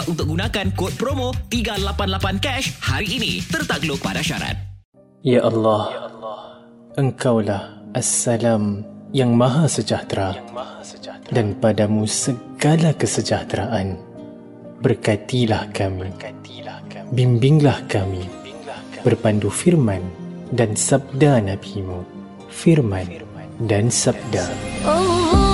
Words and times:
terlibat 0.00 0.08
untuk 0.08 0.26
gunakan 0.32 0.66
kod 0.76 0.92
promo 0.96 1.28
388cash 1.52 2.66
hari 2.80 3.08
ini. 3.20 3.32
Tertakluk 3.44 4.00
pada 4.00 4.24
syarat. 4.24 4.56
Ya 5.20 5.44
Allah, 5.44 5.82
ya 5.92 6.00
Allah. 6.08 6.40
Engkaulah 6.96 7.62
Assalam 7.92 8.80
yang 9.12 9.36
Maha 9.36 9.68
Sejahtera. 9.68 10.32
Yang 10.40 10.50
Maha 10.56 10.80
Sejahtera. 10.80 11.32
Dan 11.32 11.46
padamu 11.60 12.08
segala 12.08 12.96
kesejahteraan. 12.96 14.00
Berkatilah 14.80 15.68
kami. 15.76 16.08
Berkatilah 16.08 16.78
kami. 16.88 17.08
Bimbinglah 17.12 17.78
kami. 17.84 18.24
Bimbinglah 18.24 18.80
kami. 18.96 19.04
Berpandu 19.04 19.52
firman 19.52 20.00
dan 20.56 20.72
sabda 20.74 21.44
NabiMu, 21.44 22.00
Firman, 22.48 23.06
firman. 23.06 23.48
dan 23.68 23.92
sabda. 23.92 24.48
Allah. 24.88 25.49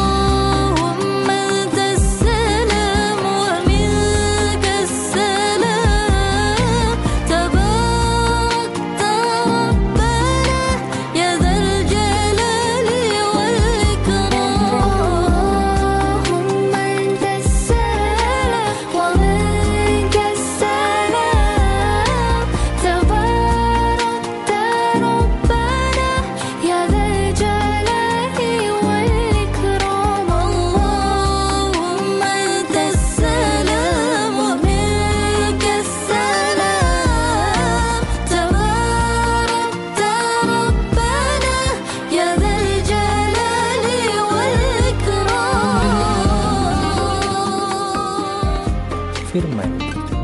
Firman 49.37 49.68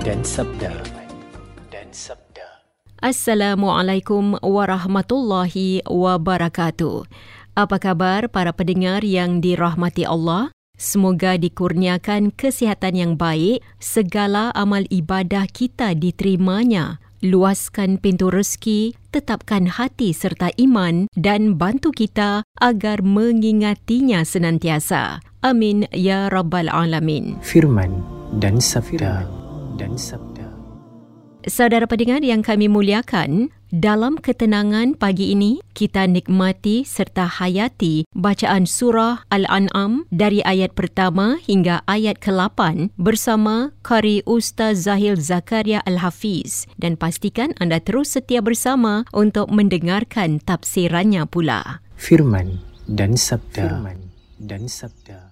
dan 0.09 0.25
sabda. 0.25 0.73
Dan 1.69 1.93
sabda. 1.93 2.65
Assalamualaikum 3.05 4.41
warahmatullahi 4.41 5.85
wabarakatuh. 5.85 7.05
Apa 7.53 7.77
khabar 7.77 8.33
para 8.33 8.57
pendengar 8.57 9.05
yang 9.05 9.45
dirahmati 9.45 10.09
Allah? 10.09 10.49
Semoga 10.81 11.37
dikurniakan 11.37 12.33
kesihatan 12.33 12.97
yang 12.97 13.13
baik, 13.21 13.61
segala 13.77 14.49
amal 14.57 14.89
ibadah 14.89 15.45
kita 15.45 15.93
diterimanya. 15.93 16.97
Luaskan 17.21 18.01
pintu 18.01 18.33
rezeki, 18.33 18.97
tetapkan 19.13 19.69
hati 19.69 20.17
serta 20.17 20.57
iman 20.57 21.05
dan 21.13 21.61
bantu 21.61 21.93
kita 21.93 22.49
agar 22.65 23.05
mengingatinya 23.05 24.25
senantiasa. 24.25 25.21
Amin 25.45 25.85
ya 25.93 26.33
rabbal 26.33 26.73
alamin. 26.73 27.37
Firman 27.45 28.22
dan 28.41 28.57
sabda. 28.63 29.29
Dan 29.77 30.01
sabda. 30.01 30.49
Saudara 31.43 31.91
pendengar 31.91 32.23
yang 32.23 32.39
kami 32.39 32.71
muliakan, 32.71 33.51
dalam 33.75 34.15
ketenangan 34.15 34.95
pagi 34.95 35.35
ini, 35.35 35.59
kita 35.75 36.07
nikmati 36.07 36.87
serta 36.87 37.27
hayati 37.27 38.07
bacaan 38.15 38.63
surah 38.63 39.27
Al-An'am 39.27 40.07
dari 40.15 40.39
ayat 40.47 40.79
pertama 40.79 41.43
hingga 41.43 41.83
ayat 41.91 42.23
ke-8 42.23 42.95
bersama 42.95 43.75
Qari 43.83 44.23
Ustaz 44.23 44.87
Zahil 44.87 45.19
Zakaria 45.19 45.83
Al-Hafiz 45.83 46.71
dan 46.79 46.95
pastikan 46.95 47.59
anda 47.59 47.83
terus 47.83 48.15
setia 48.15 48.39
bersama 48.39 49.03
untuk 49.11 49.51
mendengarkan 49.51 50.39
tafsirannya 50.39 51.27
pula. 51.27 51.83
Firman 51.99 52.63
dan 52.87 53.19
sabda. 53.19 53.67
Firman 53.67 53.99
dan 54.39 54.71
sabda. 54.71 55.32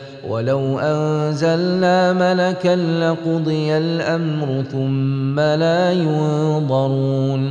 ولو 0.26 0.78
أنزلنا 0.78 2.12
ملكا 2.12 2.74
لقضي 2.76 3.68
الأمر 3.76 4.48
ثم 4.72 5.36
لا 5.40 5.92
ينظرون 5.92 7.42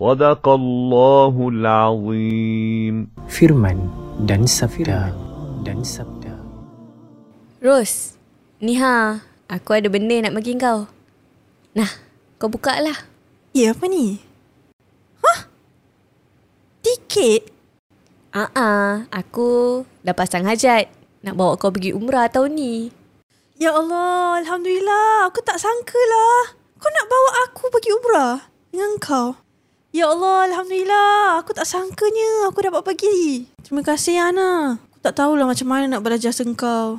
صدق 0.00 0.44
الله 0.48 1.34
العظيم 1.48 2.96
Firman 3.26 3.76
dan 4.24 4.48
sabda 4.48 5.12
dan 5.60 5.84
sabda. 5.84 6.32
Ros, 7.60 8.16
ni 8.62 8.78
ha, 8.78 9.20
aku 9.50 9.76
ada 9.76 9.90
benda 9.90 10.16
nak 10.24 10.38
bagi 10.38 10.54
kau. 10.56 10.88
Nah, 11.76 11.90
kau 12.40 12.48
buka 12.48 12.80
lah. 12.80 12.96
Ya, 13.52 13.76
apa 13.76 13.84
ni? 13.90 14.22
Hah? 15.20 15.50
Tiket? 16.80 17.52
Ah, 18.32 18.52
uh 18.52 18.92
aku 19.12 19.82
dah 20.04 20.12
pasang 20.12 20.44
hajat. 20.44 20.88
Nak 21.21 21.37
bawa 21.37 21.53
kau 21.53 21.69
pergi 21.69 21.93
umrah 21.93 22.25
tahun 22.33 22.57
ni. 22.57 22.89
Ya 23.61 23.77
Allah, 23.77 24.41
Alhamdulillah. 24.41 25.29
Aku 25.29 25.45
tak 25.45 25.61
sangka 25.61 26.01
lah. 26.01 26.57
Kau 26.81 26.89
nak 26.89 27.05
bawa 27.05 27.29
aku 27.45 27.69
pergi 27.69 27.93
umrah 27.93 28.49
dengan 28.73 28.97
kau. 28.97 29.37
Ya 29.93 30.09
Allah, 30.09 30.49
Alhamdulillah. 30.49 31.45
Aku 31.45 31.53
tak 31.53 31.69
sangkanya 31.69 32.49
aku 32.49 32.65
dapat 32.65 32.81
pergi. 32.81 33.45
Terima 33.61 33.85
kasih, 33.85 34.17
Ana. 34.17 34.81
Aku 34.81 34.97
tak 35.05 35.13
tahulah 35.13 35.45
macam 35.45 35.69
mana 35.69 35.85
nak 35.85 36.01
balas 36.01 36.25
jasa 36.25 36.41
kau. 36.57 36.97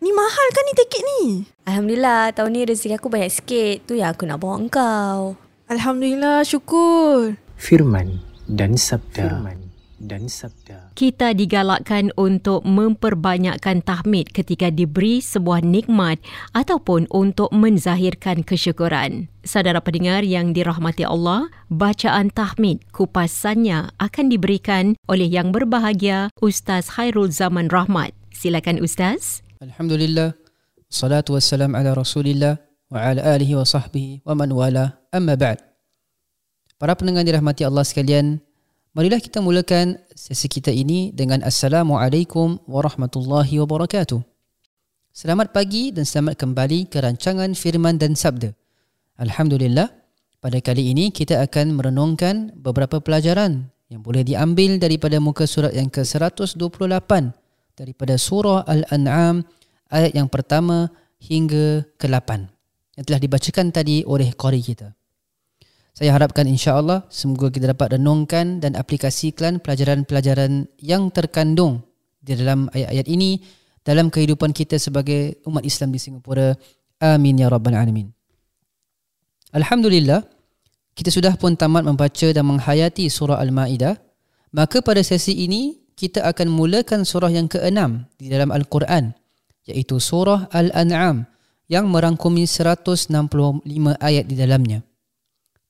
Ni 0.00 0.08
mahal 0.08 0.48
kan 0.56 0.64
ni 0.64 0.72
tiket 0.72 1.02
ni? 1.04 1.22
Alhamdulillah, 1.68 2.32
tahun 2.32 2.56
ni 2.56 2.64
rezeki 2.64 2.96
aku 2.96 3.12
banyak 3.12 3.28
sikit. 3.28 3.84
Tu 3.84 4.00
yang 4.00 4.16
aku 4.16 4.24
nak 4.24 4.40
bawa 4.40 4.56
kau. 4.72 5.36
Alhamdulillah, 5.68 6.48
syukur. 6.48 7.36
Firman 7.60 8.24
dan 8.48 8.80
sabda. 8.80 9.28
Firman 9.28 9.68
dan 10.00 10.32
sabda. 10.32 10.89
Kita 11.00 11.32
digalakkan 11.32 12.12
untuk 12.20 12.60
memperbanyakkan 12.68 13.80
tahmid 13.80 14.36
ketika 14.36 14.68
diberi 14.68 15.24
sebuah 15.24 15.64
nikmat 15.64 16.20
ataupun 16.52 17.08
untuk 17.08 17.48
menzahirkan 17.56 18.44
kesyukuran. 18.44 19.32
Saudara 19.40 19.80
pendengar 19.80 20.28
yang 20.28 20.52
dirahmati 20.52 21.08
Allah, 21.08 21.48
bacaan 21.72 22.28
tahmid 22.28 22.84
kupasannya 22.92 23.96
akan 23.96 24.26
diberikan 24.28 24.92
oleh 25.08 25.24
yang 25.24 25.56
berbahagia 25.56 26.28
Ustaz 26.44 26.92
Khairul 26.92 27.32
Zaman 27.32 27.72
Rahmat. 27.72 28.12
Silakan 28.36 28.84
Ustaz. 28.84 29.40
Alhamdulillah. 29.64 30.36
Salatu 30.92 31.32
wassalam 31.32 31.80
ala 31.80 31.96
Rasulillah 31.96 32.60
wa 32.92 33.00
ala 33.00 33.24
alihi 33.24 33.56
wa 33.56 33.64
sahbihi 33.64 34.20
wa 34.28 34.36
man 34.36 34.52
wala. 34.52 35.00
Amma 35.16 35.32
ba'd. 35.32 35.64
Para 36.76 36.92
pendengar 36.92 37.24
dirahmati 37.24 37.64
Allah 37.64 37.88
sekalian, 37.88 38.44
marilah 38.90 39.22
kita 39.22 39.38
mulakan 39.38 40.02
sesi 40.18 40.50
kita 40.50 40.74
ini 40.74 41.14
dengan 41.14 41.46
Assalamualaikum 41.46 42.58
warahmatullahi 42.66 43.62
wabarakatuh. 43.62 44.18
Selamat 45.14 45.54
pagi 45.54 45.94
dan 45.94 46.06
selamat 46.06 46.38
kembali 46.38 46.90
ke 46.90 46.98
rancangan 46.98 47.54
Firman 47.54 48.02
dan 48.02 48.18
Sabda. 48.18 48.50
Alhamdulillah, 49.18 49.90
pada 50.42 50.58
kali 50.58 50.90
ini 50.90 51.14
kita 51.14 51.38
akan 51.38 51.78
merenungkan 51.78 52.50
beberapa 52.58 52.98
pelajaran 52.98 53.70
yang 53.90 54.02
boleh 54.02 54.26
diambil 54.26 54.78
daripada 54.78 55.18
muka 55.22 55.46
surat 55.46 55.74
yang 55.74 55.90
ke-128 55.90 57.10
daripada 57.74 58.14
surah 58.18 58.66
Al-An'am 58.66 59.42
ayat 59.90 60.14
yang 60.14 60.26
pertama 60.30 60.90
hingga 61.22 61.86
ke-8 61.98 62.30
yang 62.98 63.04
telah 63.06 63.20
dibacakan 63.22 63.70
tadi 63.70 64.02
oleh 64.02 64.34
qari 64.34 64.62
kita. 64.62 64.94
Saya 65.90 66.16
harapkan 66.16 66.46
insya-Allah 66.46 67.04
semoga 67.10 67.50
kita 67.50 67.74
dapat 67.74 67.98
renungkan 67.98 68.62
dan 68.62 68.78
aplikasikan 68.78 69.58
pelajaran-pelajaran 69.60 70.70
yang 70.80 71.10
terkandung 71.10 71.82
di 72.20 72.36
dalam 72.36 72.70
ayat-ayat 72.72 73.06
ini 73.10 73.40
dalam 73.82 74.12
kehidupan 74.12 74.54
kita 74.54 74.76
sebagai 74.76 75.40
umat 75.48 75.64
Islam 75.66 75.90
di 75.90 75.98
Singapura. 75.98 76.54
Amin 77.00 77.40
ya 77.40 77.48
rabbal 77.48 77.74
alamin. 77.74 78.12
Alhamdulillah, 79.50 80.22
kita 80.94 81.10
sudah 81.10 81.34
pun 81.34 81.58
tamat 81.58 81.82
membaca 81.82 82.28
dan 82.30 82.44
menghayati 82.46 83.10
surah 83.10 83.40
Al-Maidah. 83.40 83.98
Maka 84.50 84.82
pada 84.82 85.02
sesi 85.02 85.46
ini 85.46 85.78
kita 85.94 86.26
akan 86.26 86.50
mulakan 86.50 87.06
surah 87.06 87.30
yang 87.30 87.46
keenam 87.46 88.06
di 88.18 88.26
dalam 88.30 88.50
Al-Quran 88.50 89.14
iaitu 89.70 90.02
surah 90.02 90.50
Al-An'am 90.50 91.26
yang 91.70 91.86
merangkumi 91.86 92.50
165 92.50 93.14
ayat 94.02 94.24
di 94.26 94.34
dalamnya. 94.34 94.82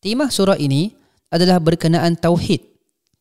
Tema 0.00 0.32
surah 0.32 0.56
ini 0.56 0.96
adalah 1.28 1.60
berkenaan 1.60 2.16
tauhid 2.16 2.64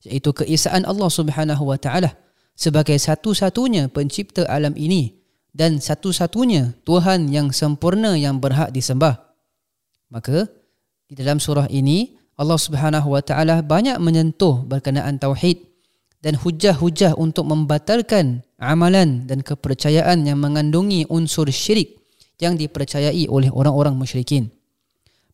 iaitu 0.08 0.32
keesaan 0.32 0.88
Allah 0.88 1.12
Subhanahu 1.12 1.68
wa 1.68 1.76
taala 1.76 2.16
sebagai 2.56 2.96
satu-satunya 2.96 3.92
pencipta 3.92 4.48
alam 4.48 4.72
ini 4.80 5.12
dan 5.52 5.84
satu-satunya 5.84 6.80
Tuhan 6.88 7.28
yang 7.28 7.52
sempurna 7.52 8.16
yang 8.16 8.40
berhak 8.40 8.72
disembah. 8.72 9.20
Maka 10.08 10.48
di 11.12 11.20
dalam 11.20 11.44
surah 11.44 11.68
ini 11.68 12.16
Allah 12.40 12.56
Subhanahu 12.56 13.12
wa 13.12 13.20
taala 13.20 13.60
banyak 13.60 14.00
menyentuh 14.00 14.64
berkenaan 14.64 15.20
tauhid 15.20 15.60
dan 16.24 16.40
hujah-hujah 16.40 17.20
untuk 17.20 17.44
membatalkan 17.44 18.48
amalan 18.56 19.28
dan 19.28 19.44
kepercayaan 19.44 20.24
yang 20.24 20.40
mengandungi 20.40 21.12
unsur 21.12 21.52
syirik 21.52 22.00
yang 22.40 22.56
dipercayai 22.56 23.28
oleh 23.28 23.52
orang-orang 23.52 24.00
musyrikin. 24.00 24.48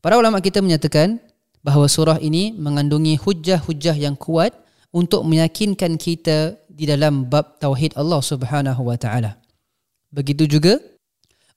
Para 0.01 0.21
ulama 0.21 0.37
kita 0.37 0.61
menyatakan 0.61 1.17
bahawa 1.65 1.89
surah 1.89 2.21
ini 2.21 2.53
mengandungi 2.53 3.17
hujah-hujah 3.17 3.97
yang 3.97 4.13
kuat 4.13 4.53
untuk 4.93 5.25
meyakinkan 5.25 5.97
kita 5.97 6.61
di 6.69 6.85
dalam 6.85 7.25
bab 7.25 7.57
tauhid 7.57 7.97
Allah 7.97 8.21
Subhanahu 8.21 8.85
wa 8.85 8.93
taala. 8.93 9.41
Begitu 10.13 10.45
juga 10.45 10.77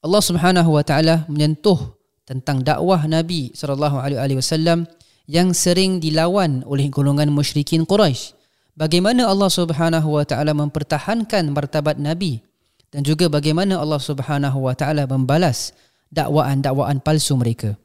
Allah 0.00 0.22
Subhanahu 0.24 0.80
wa 0.80 0.80
taala 0.80 1.28
menyentuh 1.28 1.92
tentang 2.24 2.64
dakwah 2.64 3.04
Nabi 3.04 3.52
sallallahu 3.52 4.00
alaihi 4.00 4.40
wasallam 4.40 4.88
yang 5.28 5.52
sering 5.52 6.00
dilawan 6.00 6.64
oleh 6.64 6.88
golongan 6.88 7.28
musyrikin 7.28 7.84
Quraisy. 7.84 8.32
Bagaimana 8.78 9.28
Allah 9.28 9.52
Subhanahu 9.52 10.08
wa 10.16 10.24
taala 10.24 10.56
mempertahankan 10.56 11.52
martabat 11.52 12.00
Nabi 12.00 12.40
dan 12.88 13.04
juga 13.04 13.28
bagaimana 13.28 13.76
Allah 13.76 14.00
Subhanahu 14.00 14.64
wa 14.64 14.72
taala 14.72 15.04
membalas 15.04 15.76
dakwaan-dakwaan 16.08 17.04
palsu 17.04 17.36
mereka. 17.36 17.76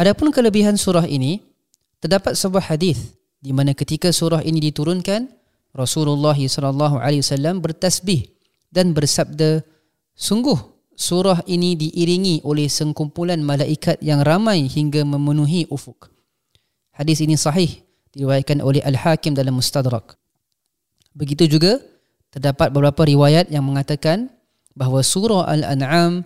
Adapun 0.00 0.32
kelebihan 0.32 0.80
surah 0.80 1.04
ini, 1.04 1.44
terdapat 2.00 2.32
sebuah 2.32 2.72
hadis 2.72 3.20
di 3.36 3.52
mana 3.52 3.76
ketika 3.76 4.08
surah 4.08 4.40
ini 4.40 4.72
diturunkan, 4.72 5.28
Rasulullah 5.76 6.32
sallallahu 6.32 6.96
alaihi 6.96 7.20
wasallam 7.20 7.60
bertasbih 7.60 8.32
dan 8.72 8.96
bersabda, 8.96 9.60
"Sungguh 10.16 10.56
surah 10.96 11.44
ini 11.44 11.76
diiringi 11.76 12.40
oleh 12.48 12.64
sengkumpulan 12.72 13.44
malaikat 13.44 14.00
yang 14.00 14.24
ramai 14.24 14.64
hingga 14.72 15.04
memenuhi 15.04 15.68
ufuk." 15.68 16.08
Hadis 16.96 17.20
ini 17.20 17.36
sahih 17.36 17.84
diriwayatkan 18.16 18.64
oleh 18.64 18.80
Al-Hakim 18.80 19.36
dalam 19.36 19.60
Mustadrak. 19.60 20.16
Begitu 21.12 21.44
juga 21.44 21.76
terdapat 22.32 22.72
beberapa 22.72 23.04
riwayat 23.04 23.52
yang 23.52 23.68
mengatakan 23.68 24.32
bahawa 24.72 25.04
surah 25.04 25.44
Al-An'am 25.44 26.24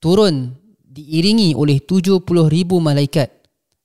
turun 0.00 0.61
diiringi 0.92 1.56
oleh 1.56 1.80
70 1.80 2.20
ribu 2.52 2.76
malaikat. 2.76 3.32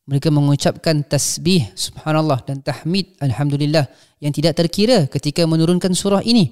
Mereka 0.07 0.31
mengucapkan 0.31 1.03
tasbih 1.03 1.67
subhanallah 1.75 2.43
dan 2.43 2.63
tahmid 2.63 3.15
alhamdulillah 3.19 3.87
yang 4.23 4.31
tidak 4.31 4.59
terkira 4.59 5.07
ketika 5.07 5.43
menurunkan 5.43 5.91
surah 5.95 6.23
ini. 6.23 6.51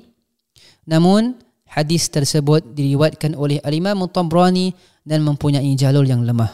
Namun 0.88 1.39
hadis 1.67 2.07
tersebut 2.12 2.75
diriwayatkan 2.75 3.35
oleh 3.35 3.59
Al-Imam 3.63 4.07
Tabrani 4.12 4.75
dan 5.03 5.24
mempunyai 5.24 5.71
jalur 5.79 6.03
yang 6.03 6.24
lemah. 6.24 6.51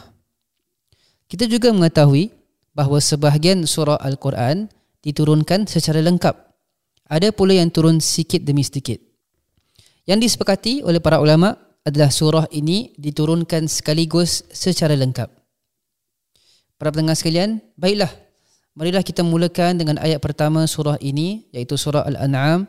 Kita 1.26 1.48
juga 1.50 1.74
mengetahui 1.74 2.30
bahawa 2.70 3.02
sebahagian 3.02 3.66
surah 3.66 3.98
Al-Quran 3.98 4.70
diturunkan 5.02 5.66
secara 5.66 5.98
lengkap. 6.04 6.34
Ada 7.10 7.34
pula 7.34 7.58
yang 7.58 7.68
turun 7.68 7.98
sikit 7.98 8.46
demi 8.46 8.62
sedikit. 8.62 9.00
Yang 10.06 10.30
disepakati 10.30 10.86
oleh 10.86 11.02
para 11.02 11.18
ulama 11.18 11.54
adalah 11.82 12.10
surah 12.14 12.46
ini 12.54 12.94
diturunkan 12.94 13.66
sekaligus 13.66 14.46
secara 14.54 14.94
lengkap. 14.94 15.28
Para 16.78 16.90
pendengar 16.90 17.18
sekalian, 17.18 17.62
baiklah. 17.78 18.10
Marilah 18.72 19.04
kita 19.04 19.20
mulakan 19.20 19.76
dengan 19.76 20.00
ayat 20.00 20.18
pertama 20.22 20.64
surah 20.64 20.96
ini 21.04 21.44
iaitu 21.52 21.76
surah 21.76 22.08
Al-An'am 22.08 22.64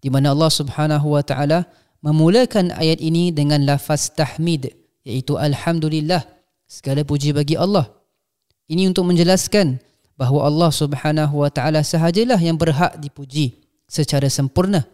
di 0.00 0.08
mana 0.08 0.32
Allah 0.32 0.48
Subhanahu 0.48 1.12
wa 1.12 1.20
taala 1.20 1.68
memulakan 2.00 2.72
ayat 2.72 2.98
ini 3.04 3.30
dengan 3.30 3.62
lafaz 3.68 4.10
tahmid 4.16 4.72
iaitu 5.04 5.36
alhamdulillah 5.36 6.24
segala 6.64 7.04
puji 7.04 7.36
bagi 7.36 7.54
Allah. 7.54 7.84
Ini 8.64 8.88
untuk 8.88 9.12
menjelaskan 9.12 9.76
bahawa 10.16 10.48
Allah 10.48 10.70
Subhanahu 10.72 11.44
wa 11.44 11.52
taala 11.52 11.84
sahajalah 11.84 12.40
yang 12.40 12.56
berhak 12.56 12.96
dipuji 12.96 13.60
secara 13.84 14.32
sempurna 14.32 14.88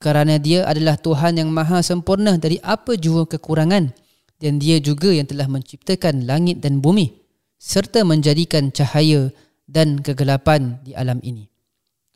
kerana 0.00 0.40
dia 0.40 0.64
adalah 0.64 0.96
Tuhan 0.96 1.36
yang 1.36 1.52
maha 1.52 1.84
sempurna 1.84 2.40
dari 2.40 2.56
apa 2.64 2.96
jua 2.96 3.28
kekurangan 3.28 3.92
dan 4.40 4.52
dia 4.56 4.80
juga 4.80 5.12
yang 5.12 5.28
telah 5.28 5.44
menciptakan 5.46 6.24
langit 6.24 6.64
dan 6.64 6.80
bumi 6.80 7.20
serta 7.60 8.08
menjadikan 8.08 8.72
cahaya 8.72 9.28
dan 9.68 10.00
kegelapan 10.00 10.80
di 10.80 10.96
alam 10.96 11.20
ini. 11.20 11.52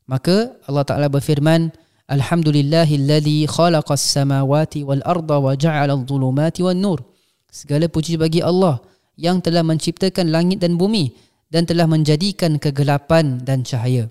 Maka 0.08 0.56
Allah 0.64 0.84
Ta'ala 0.88 1.06
berfirman, 1.12 1.68
Alhamdulillahilladzi 2.08 3.48
khalaqas 3.48 4.00
samawati 4.00 4.84
wal 4.84 5.04
arda 5.04 5.40
wa 5.40 5.52
ja'ala 5.52 5.96
adh-dhulumati 5.96 6.64
wan 6.64 6.80
nur. 6.80 7.00
Segala 7.48 7.88
puji 7.88 8.16
bagi 8.20 8.40
Allah 8.40 8.80
yang 9.16 9.40
telah 9.40 9.64
menciptakan 9.64 10.32
langit 10.32 10.60
dan 10.60 10.76
bumi 10.80 11.14
dan 11.48 11.64
telah 11.64 11.86
menjadikan 11.86 12.58
kegelapan 12.58 13.40
dan 13.40 13.62
cahaya. 13.62 14.10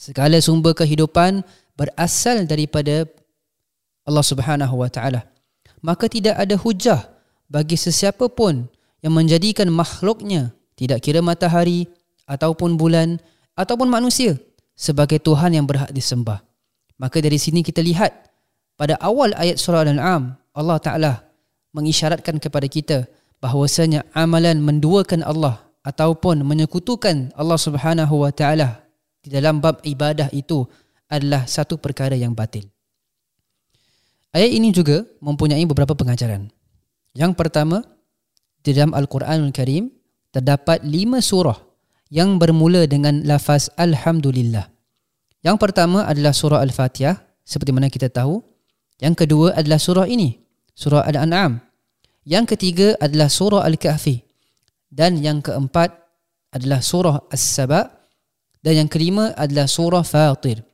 Segala 0.00 0.40
sumber 0.40 0.72
kehidupan 0.72 1.44
berasal 1.80 2.44
daripada 2.44 3.08
Allah 4.04 4.20
Subhanahu 4.20 4.84
wa 4.84 4.92
taala. 4.92 5.24
Maka 5.80 6.12
tidak 6.12 6.36
ada 6.36 6.60
hujah 6.60 7.08
bagi 7.48 7.80
sesiapa 7.80 8.28
pun 8.28 8.68
yang 9.00 9.16
menjadikan 9.16 9.72
makhluknya 9.72 10.52
tidak 10.76 11.00
kira 11.00 11.24
matahari 11.24 11.88
ataupun 12.28 12.76
bulan 12.76 13.16
ataupun 13.56 13.88
manusia 13.88 14.36
sebagai 14.76 15.24
Tuhan 15.24 15.56
yang 15.56 15.64
berhak 15.64 15.88
disembah. 15.88 16.44
Maka 17.00 17.24
dari 17.24 17.40
sini 17.40 17.64
kita 17.64 17.80
lihat 17.80 18.28
pada 18.76 19.00
awal 19.00 19.32
ayat 19.40 19.56
surah 19.56 19.88
Al-An'am 19.88 20.36
Allah 20.52 20.78
Taala 20.84 21.12
mengisyaratkan 21.72 22.36
kepada 22.36 22.68
kita 22.68 23.08
bahawasanya 23.40 24.04
amalan 24.12 24.60
menduakan 24.60 25.24
Allah 25.24 25.64
ataupun 25.80 26.44
menyekutukan 26.44 27.32
Allah 27.32 27.56
Subhanahu 27.56 28.20
wa 28.20 28.28
taala 28.28 28.84
di 29.24 29.32
dalam 29.32 29.64
bab 29.64 29.80
ibadah 29.80 30.28
itu 30.36 30.68
adalah 31.10 31.44
satu 31.44 31.76
perkara 31.76 32.14
yang 32.14 32.32
batil. 32.32 32.70
Ayat 34.30 34.54
ini 34.54 34.70
juga 34.70 35.02
mempunyai 35.18 35.66
beberapa 35.66 35.98
pengajaran. 35.98 36.46
Yang 37.18 37.32
pertama, 37.34 37.82
di 38.62 38.70
dalam 38.70 38.94
Al-Quranul 38.94 39.50
Karim 39.50 39.90
terdapat 40.30 40.86
lima 40.86 41.18
surah 41.18 41.58
yang 42.14 42.38
bermula 42.38 42.86
dengan 42.86 43.26
lafaz 43.26 43.74
Alhamdulillah. 43.74 44.70
Yang 45.42 45.56
pertama 45.58 46.06
adalah 46.06 46.30
surah 46.30 46.62
Al-Fatihah 46.62 47.18
seperti 47.42 47.74
mana 47.74 47.90
kita 47.90 48.06
tahu. 48.06 48.38
Yang 49.02 49.26
kedua 49.26 49.58
adalah 49.58 49.82
surah 49.82 50.06
ini, 50.06 50.38
surah 50.78 51.02
Al-An'am. 51.10 51.58
Yang 52.22 52.54
ketiga 52.54 52.94
adalah 53.02 53.26
surah 53.26 53.66
Al-Kahfi. 53.66 54.22
Dan 54.86 55.18
yang 55.18 55.42
keempat 55.42 55.90
adalah 56.54 56.78
surah 56.78 57.26
As-Saba. 57.32 57.90
Dan 58.62 58.86
yang 58.86 58.88
kelima 58.92 59.34
adalah 59.34 59.66
surah 59.66 60.04
Fatir. 60.04 60.69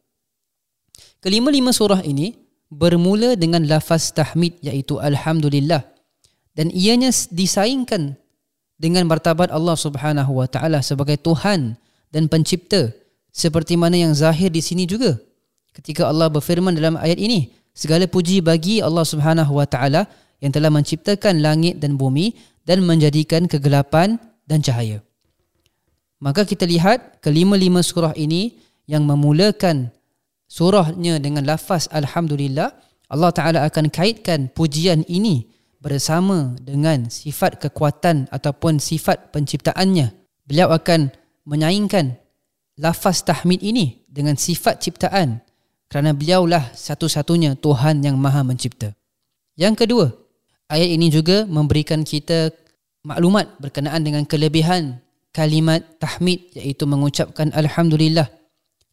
Kelima-lima 1.27 1.75
surah 1.75 2.07
ini 2.07 2.39
bermula 2.71 3.35
dengan 3.35 3.67
lafaz 3.67 4.15
tahmid 4.15 4.63
iaitu 4.63 5.03
Alhamdulillah. 5.03 5.83
Dan 6.55 6.71
ianya 6.71 7.11
disaingkan 7.35 8.15
dengan 8.79 9.11
martabat 9.11 9.51
Allah 9.51 9.75
Subhanahu 9.75 10.39
wa 10.39 10.47
taala 10.47 10.87
sebagai 10.87 11.19
Tuhan 11.19 11.75
dan 12.15 12.31
pencipta. 12.31 12.95
Seperti 13.35 13.75
mana 13.75 13.99
yang 13.99 14.15
zahir 14.15 14.55
di 14.55 14.63
sini 14.63 14.87
juga. 14.87 15.19
Ketika 15.75 16.07
Allah 16.07 16.31
berfirman 16.31 16.79
dalam 16.79 16.95
ayat 16.95 17.19
ini 17.19 17.51
segala 17.75 18.07
puji 18.07 18.39
bagi 18.39 18.79
Allah 18.79 19.03
Subhanahu 19.03 19.59
wa 19.59 19.67
taala 19.67 20.07
yang 20.39 20.55
telah 20.55 20.71
menciptakan 20.71 21.43
langit 21.43 21.83
dan 21.83 21.99
bumi 21.99 22.39
dan 22.63 22.87
menjadikan 22.87 23.51
kegelapan 23.51 24.15
dan 24.47 24.63
cahaya. 24.63 25.03
Maka 26.23 26.47
kita 26.47 26.71
lihat 26.71 27.19
kelima-lima 27.19 27.83
surah 27.83 28.15
ini 28.15 28.63
yang 28.87 29.03
memulakan 29.03 29.91
surahnya 30.47 31.19
dengan 31.23 31.47
lafaz 31.47 31.91
alhamdulillah 31.91 32.75
Allah 33.07 33.31
taala 33.31 33.63
akan 33.67 33.91
kaitkan 33.91 34.51
pujian 34.51 35.07
ini 35.07 35.47
bersama 35.79 36.59
dengan 36.59 37.07
sifat 37.07 37.63
kekuatan 37.63 38.27
ataupun 38.35 38.83
sifat 38.83 39.31
penciptaannya 39.31 40.11
beliau 40.47 40.75
akan 40.75 41.15
menyaingkan 41.47 42.19
lafaz 42.79 43.23
tahmid 43.23 43.63
ini 43.63 44.03
dengan 44.11 44.35
sifat 44.35 44.83
ciptaan 44.83 45.41
kerana 45.87 46.13
beliaulah 46.13 46.75
satu-satunya 46.75 47.55
Tuhan 47.63 48.03
yang 48.03 48.19
maha 48.19 48.43
mencipta. 48.43 48.93
Yang 49.55 49.87
kedua, 49.87 50.07
ayat 50.69 50.91
ini 50.91 51.09
juga 51.09 51.47
memberikan 51.47 52.03
kita 52.03 52.53
maklumat 53.07 53.57
berkenaan 53.63 54.03
dengan 54.03 54.27
kelebihan 54.27 54.99
kalimat 55.31 55.85
tahmid 56.03 56.53
iaitu 56.59 56.85
mengucapkan 56.85 57.55
Alhamdulillah. 57.55 58.29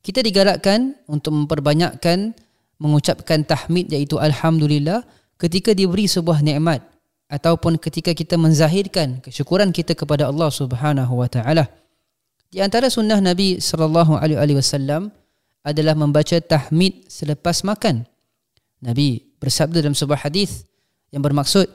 Kita 0.03 0.19
digalakkan 0.19 0.99
untuk 1.07 1.31
memperbanyakkan 1.31 2.35
mengucapkan 2.75 3.47
tahmid 3.47 3.87
iaitu 3.87 4.19
Alhamdulillah 4.19 5.07
ketika 5.39 5.71
diberi 5.71 6.11
sebuah 6.11 6.43
nikmat 6.43 6.83
ataupun 7.31 7.79
ketika 7.79 8.11
kita 8.11 8.35
menzahirkan 8.35 9.23
kesyukuran 9.23 9.71
kita 9.71 9.95
kepada 9.95 10.27
Allah 10.27 10.51
Subhanahu 10.51 11.23
wa 11.23 11.31
taala. 11.31 11.71
Di 12.51 12.59
antara 12.59 12.91
sunnah 12.91 13.23
Nabi 13.23 13.63
sallallahu 13.63 14.19
alaihi 14.19 14.59
wasallam 14.59 15.09
adalah 15.63 15.95
membaca 15.95 16.35
tahmid 16.43 17.07
selepas 17.07 17.63
makan. 17.63 18.03
Nabi 18.83 19.23
bersabda 19.39 19.79
dalam 19.79 19.95
sebuah 19.95 20.27
hadis 20.27 20.67
yang 21.15 21.23
bermaksud 21.23 21.71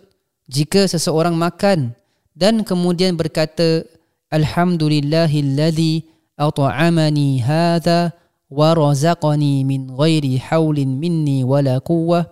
jika 0.52 0.84
seseorang 0.84 1.32
makan 1.32 1.96
dan 2.36 2.60
kemudian 2.60 3.16
berkata 3.16 3.88
alhamdulillahilladzi 4.28 6.17
hadha 6.38 8.14
wa 8.48 8.68
razaqani 8.72 9.66
min 9.66 9.92
ghairi 9.92 10.40
haulin 10.40 10.96
minni 10.96 11.44
wala 11.44 11.82
quwwah 11.84 12.24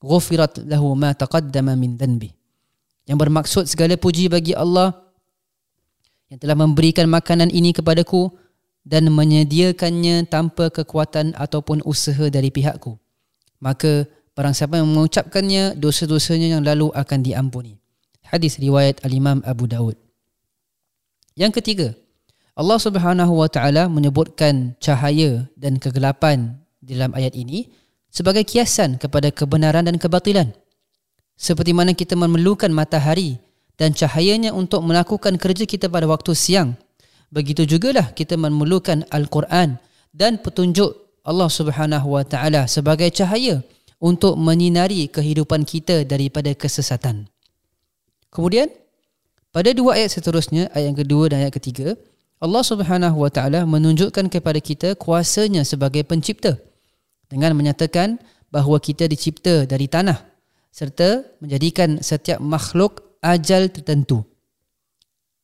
ghufirat 0.00 0.64
lahu 0.64 0.96
ma 0.96 1.12
taqaddama 1.12 1.76
min 1.76 1.98
dhanbi. 2.00 2.32
Yang 3.04 3.18
bermaksud 3.20 3.64
segala 3.68 3.98
puji 3.98 4.30
bagi 4.32 4.56
Allah 4.56 4.96
yang 6.30 6.38
telah 6.38 6.56
memberikan 6.56 7.10
makanan 7.10 7.50
ini 7.50 7.74
kepadaku 7.74 8.30
dan 8.86 9.10
menyediakannya 9.12 10.30
tanpa 10.30 10.72
kekuatan 10.72 11.36
ataupun 11.36 11.84
usaha 11.84 12.30
dari 12.32 12.48
pihakku. 12.48 12.96
Maka 13.60 14.08
barang 14.32 14.56
siapa 14.56 14.80
yang 14.80 14.88
mengucapkannya, 14.88 15.76
dosa-dosanya 15.76 16.56
yang 16.56 16.62
lalu 16.64 16.88
akan 16.96 17.20
diampuni. 17.20 17.76
Hadis 18.24 18.56
riwayat 18.56 19.04
Al-Imam 19.04 19.44
Abu 19.44 19.68
Daud. 19.68 19.98
Yang 21.36 21.60
ketiga, 21.60 21.88
Allah 22.58 22.78
Subhanahu 22.78 23.40
wa 23.40 23.48
taala 23.48 23.86
menyebutkan 23.86 24.74
cahaya 24.82 25.46
dan 25.54 25.78
kegelapan 25.78 26.58
dalam 26.82 27.14
ayat 27.14 27.38
ini 27.38 27.70
sebagai 28.10 28.42
kiasan 28.42 28.98
kepada 28.98 29.30
kebenaran 29.30 29.86
dan 29.86 29.96
kebatilan. 29.96 30.50
Seperti 31.38 31.72
mana 31.72 31.96
kita 31.96 32.18
memerlukan 32.18 32.68
matahari 32.68 33.40
dan 33.80 33.96
cahayanya 33.96 34.52
untuk 34.52 34.84
melakukan 34.84 35.40
kerja 35.40 35.64
kita 35.64 35.88
pada 35.88 36.04
waktu 36.04 36.36
siang. 36.36 36.76
Begitu 37.32 37.64
jugalah 37.64 38.12
kita 38.12 38.36
memerlukan 38.36 39.06
Al-Quran 39.08 39.78
dan 40.12 40.42
petunjuk 40.42 41.22
Allah 41.22 41.48
Subhanahu 41.48 42.18
Wa 42.18 42.24
Taala 42.26 42.66
sebagai 42.66 43.08
cahaya 43.14 43.62
untuk 44.02 44.34
menyinari 44.36 45.06
kehidupan 45.06 45.62
kita 45.62 46.02
daripada 46.04 46.50
kesesatan. 46.52 47.30
Kemudian 48.34 48.68
pada 49.54 49.70
dua 49.72 49.96
ayat 49.96 50.10
seterusnya, 50.12 50.68
ayat 50.74 50.92
yang 50.92 50.98
kedua 50.98 51.24
dan 51.30 51.46
ayat 51.46 51.54
ketiga, 51.54 51.94
Allah 52.40 52.64
Subhanahu 52.64 53.20
Wa 53.20 53.28
Taala 53.28 53.68
menunjukkan 53.68 54.32
kepada 54.32 54.56
kita 54.64 54.96
kuasanya 54.96 55.60
sebagai 55.60 56.00
pencipta 56.08 56.56
dengan 57.28 57.52
menyatakan 57.52 58.16
bahawa 58.48 58.80
kita 58.80 59.04
dicipta 59.04 59.68
dari 59.68 59.84
tanah 59.84 60.16
serta 60.72 61.20
menjadikan 61.44 62.00
setiap 62.00 62.40
makhluk 62.40 63.04
ajal 63.20 63.68
tertentu. 63.68 64.24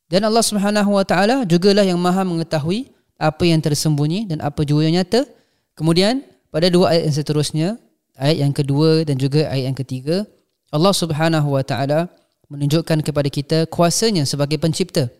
Dan 0.08 0.24
Allah 0.24 0.40
Subhanahu 0.40 0.96
Wa 0.96 1.04
Taala 1.04 1.44
jugalah 1.44 1.84
yang 1.84 2.00
Maha 2.00 2.24
mengetahui 2.24 2.88
apa 3.20 3.44
yang 3.44 3.60
tersembunyi 3.60 4.32
dan 4.32 4.40
apa 4.40 4.64
juga 4.64 4.88
yang 4.88 4.96
nyata. 4.96 5.28
Kemudian 5.76 6.24
pada 6.48 6.72
dua 6.72 6.96
ayat 6.96 7.12
yang 7.12 7.16
seterusnya, 7.20 7.68
ayat 8.16 8.40
yang 8.40 8.52
kedua 8.56 9.04
dan 9.04 9.20
juga 9.20 9.44
ayat 9.52 9.68
yang 9.68 9.76
ketiga, 9.76 10.24
Allah 10.72 10.96
Subhanahu 10.96 11.60
Wa 11.60 11.64
Taala 11.66 12.08
menunjukkan 12.48 13.04
kepada 13.04 13.28
kita 13.28 13.68
kuasanya 13.68 14.24
sebagai 14.24 14.56
pencipta 14.56 15.12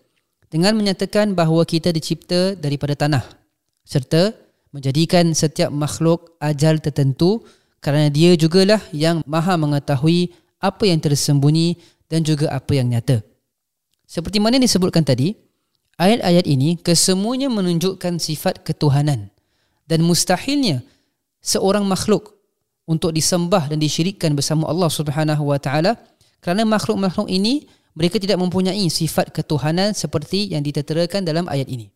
dengan 0.50 0.79
menyatakan 0.79 1.35
bahawa 1.35 1.67
kita 1.67 1.91
dicipta 1.91 2.55
daripada 2.55 2.95
tanah 2.95 3.25
serta 3.87 4.35
menjadikan 4.75 5.33
setiap 5.33 5.71
makhluk 5.71 6.35
ajal 6.43 6.79
tertentu 6.83 7.43
kerana 7.81 8.11
dia 8.11 8.35
jugalah 8.35 8.83
yang 8.91 9.23
maha 9.25 9.55
mengetahui 9.55 10.35
apa 10.59 10.85
yang 10.91 10.99
tersembunyi 10.99 11.79
dan 12.11 12.26
juga 12.26 12.50
apa 12.50 12.75
yang 12.75 12.91
nyata. 12.91 13.23
Seperti 14.07 14.38
mana 14.38 14.59
disebutkan 14.59 15.03
tadi, 15.03 15.35
ayat-ayat 15.99 16.47
ini 16.47 16.79
kesemuanya 16.79 17.50
menunjukkan 17.50 18.23
sifat 18.23 18.62
ketuhanan 18.62 19.31
dan 19.87 20.03
mustahilnya 20.03 20.83
seorang 21.43 21.87
makhluk 21.87 22.35
untuk 22.87 23.11
disembah 23.11 23.67
dan 23.67 23.83
disyirikkan 23.83 24.35
bersama 24.35 24.71
Allah 24.71 24.91
Subhanahu 24.91 25.43
wa 25.50 25.59
taala 25.59 25.99
kerana 26.38 26.62
makhluk-makhluk 26.62 27.26
ini 27.26 27.67
mereka 27.97 28.21
tidak 28.21 28.37
mempunyai 28.37 28.85
sifat 28.93 29.33
ketuhanan 29.33 29.97
seperti 29.97 30.53
yang 30.53 30.61
diterterakan 30.61 31.25
dalam 31.25 31.49
ayat 31.49 31.65
ini. 31.73 31.88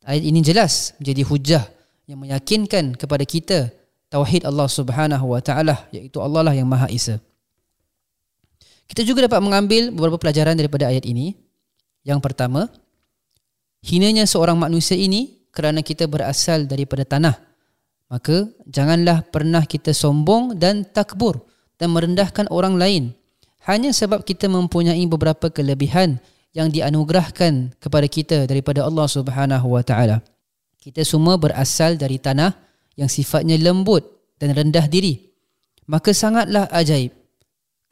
Ayat 0.00 0.24
ini 0.24 0.40
jelas 0.40 0.96
menjadi 0.96 1.22
hujah 1.28 1.64
yang 2.08 2.24
meyakinkan 2.24 2.96
kepada 2.96 3.28
kita 3.28 3.68
tauhid 4.08 4.48
Allah 4.48 4.64
Subhanahu 4.64 5.36
wa 5.36 5.44
taala 5.44 5.84
iaitu 5.92 6.24
Allah 6.24 6.40
lah 6.40 6.56
yang 6.56 6.64
Maha 6.64 6.88
Esa. 6.88 7.20
Kita 8.88 9.04
juga 9.04 9.28
dapat 9.28 9.44
mengambil 9.44 9.92
beberapa 9.92 10.16
pelajaran 10.16 10.56
daripada 10.56 10.88
ayat 10.88 11.04
ini. 11.04 11.36
Yang 12.00 12.24
pertama, 12.24 12.72
hinanya 13.84 14.24
seorang 14.24 14.56
manusia 14.56 14.96
ini 14.96 15.46
kerana 15.52 15.84
kita 15.84 16.08
berasal 16.08 16.64
daripada 16.64 17.04
tanah. 17.04 17.36
Maka 18.08 18.48
janganlah 18.66 19.22
pernah 19.28 19.62
kita 19.68 19.92
sombong 19.92 20.56
dan 20.56 20.82
takbur 20.88 21.44
dan 21.76 21.92
merendahkan 21.94 22.48
orang 22.50 22.74
lain 22.80 23.14
hanya 23.68 23.92
sebab 23.92 24.24
kita 24.24 24.48
mempunyai 24.48 25.04
beberapa 25.04 25.52
kelebihan 25.52 26.22
yang 26.56 26.72
dianugerahkan 26.72 27.76
kepada 27.78 28.06
kita 28.08 28.38
daripada 28.48 28.82
Allah 28.82 29.06
Subhanahu 29.06 29.76
wa 29.76 29.82
taala. 29.84 30.24
Kita 30.80 31.04
semua 31.04 31.36
berasal 31.36 32.00
dari 32.00 32.16
tanah 32.16 32.56
yang 32.96 33.06
sifatnya 33.06 33.60
lembut 33.60 34.02
dan 34.40 34.56
rendah 34.56 34.88
diri. 34.88 35.30
Maka 35.84 36.16
sangatlah 36.16 36.66
ajaib 36.72 37.12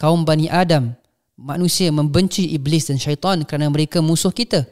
kaum 0.00 0.24
Bani 0.24 0.48
Adam 0.48 0.96
manusia 1.38 1.92
membenci 1.94 2.50
iblis 2.50 2.90
dan 2.90 2.98
syaitan 2.98 3.44
kerana 3.46 3.70
mereka 3.70 4.02
musuh 4.02 4.34
kita. 4.34 4.66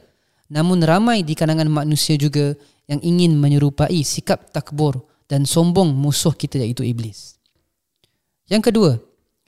Namun 0.51 0.83
ramai 0.83 1.23
di 1.23 1.35
kalangan 1.35 1.67
manusia 1.67 2.15
juga 2.19 2.55
yang 2.87 2.99
ingin 3.03 3.35
menyerupai 3.35 3.99
sikap 4.03 4.51
takbur 4.51 5.03
dan 5.27 5.43
sombong 5.43 5.91
musuh 5.91 6.31
kita 6.31 6.59
iaitu 6.59 6.87
iblis. 6.87 7.35
Yang 8.47 8.71
kedua, 8.71 8.91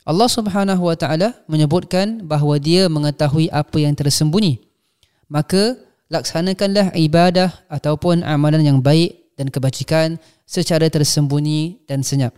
Allah 0.09 0.25
Subhanahu 0.25 0.89
wa 0.89 0.97
taala 0.97 1.37
menyebutkan 1.45 2.25
bahawa 2.25 2.57
dia 2.57 2.89
mengetahui 2.89 3.53
apa 3.53 3.77
yang 3.77 3.93
tersembunyi. 3.93 4.57
Maka 5.29 5.77
laksanakanlah 6.09 6.97
ibadah 6.97 7.53
ataupun 7.69 8.25
amalan 8.25 8.65
yang 8.65 8.79
baik 8.81 9.37
dan 9.37 9.53
kebajikan 9.53 10.17
secara 10.49 10.89
tersembunyi 10.89 11.85
dan 11.85 12.01
senyap. 12.01 12.33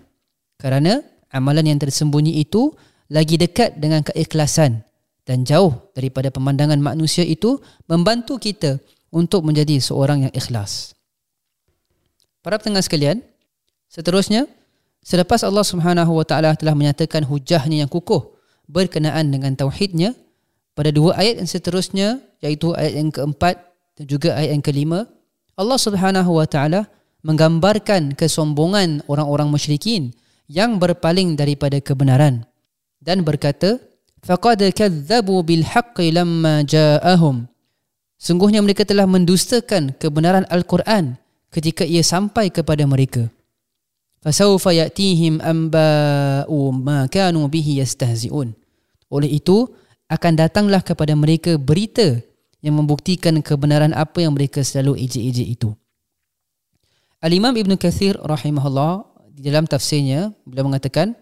Kerana 0.60 1.00
amalan 1.32 1.72
yang 1.72 1.80
tersembunyi 1.80 2.44
itu 2.44 2.75
lagi 3.08 3.40
dekat 3.40 3.80
dengan 3.80 4.04
keikhlasan 4.04 4.84
dan 5.24 5.48
jauh 5.48 5.72
daripada 5.96 6.28
pemandangan 6.28 6.84
manusia 6.84 7.24
itu 7.24 7.56
membantu 7.88 8.36
kita 8.36 8.84
untuk 9.16 9.48
menjadi 9.48 9.80
seorang 9.80 10.28
yang 10.28 10.34
ikhlas. 10.36 10.92
Para 12.44 12.60
pendengar 12.60 12.84
sekalian, 12.84 13.24
seterusnya 13.88 14.44
selepas 15.01 15.41
Allah 15.41 15.65
Subhanahu 15.65 16.17
wa 16.17 16.25
taala 16.25 16.53
telah 16.53 16.77
menyatakan 16.77 17.25
hujahnya 17.25 17.86
yang 17.86 17.91
kukuh 17.91 18.38
berkenaan 18.70 19.34
dengan 19.34 19.58
tauhidnya 19.58 20.15
pada 20.77 20.93
dua 20.93 21.17
ayat 21.20 21.43
yang 21.43 21.50
seterusnya 21.50 22.08
iaitu 22.39 22.72
ayat 22.77 22.93
yang 23.01 23.10
keempat 23.12 23.60
dan 23.98 24.05
juga 24.08 24.38
ayat 24.38 24.55
yang 24.55 24.63
kelima 24.63 25.00
Allah 25.60 25.79
Subhanahu 25.81 26.39
wa 26.39 26.48
taala 26.48 26.88
menggambarkan 27.22 28.17
kesombongan 28.17 29.05
orang-orang 29.05 29.51
musyrikin 29.51 30.15
yang 30.50 30.81
berpaling 30.81 31.38
daripada 31.38 31.77
kebenaran 31.77 32.46
dan 33.01 33.22
berkata 33.22 33.77
faqad 34.25 34.62
kadzabu 34.74 35.41
bil 35.46 35.65
haqqi 35.65 36.13
lamma 36.13 36.65
ja'ahum. 36.65 37.50
Sungguhnya 38.22 38.62
mereka 38.62 38.86
telah 38.86 39.10
mendustakan 39.10 39.98
kebenaran 39.98 40.46
al-Quran 40.53 41.17
ketika 41.50 41.81
ia 41.81 42.05
sampai 42.05 42.53
kepada 42.53 42.86
mereka 42.86 43.34
fasawfa 44.22 44.72
ya'tihim 44.72 45.42
amba'u 45.42 46.72
ma 46.72 47.10
kanu 47.10 47.50
bihi 47.50 47.82
yastahzi'un 47.82 48.54
oleh 49.12 49.30
itu 49.30 49.68
akan 50.08 50.34
datanglah 50.38 50.86
kepada 50.86 51.18
mereka 51.18 51.58
berita 51.58 52.22
yang 52.62 52.78
membuktikan 52.78 53.42
kebenaran 53.42 53.92
apa 53.92 54.22
yang 54.22 54.38
mereka 54.38 54.62
selalu 54.62 55.01
ejek-ejek 55.01 55.48
itu 55.58 55.70
Al-Imam 57.22 57.54
Ibn 57.54 57.78
Kathir 57.78 58.18
rahimahullah 58.22 59.06
di 59.34 59.50
dalam 59.50 59.66
tafsirnya 59.66 60.34
beliau 60.46 60.70
mengatakan 60.70 61.18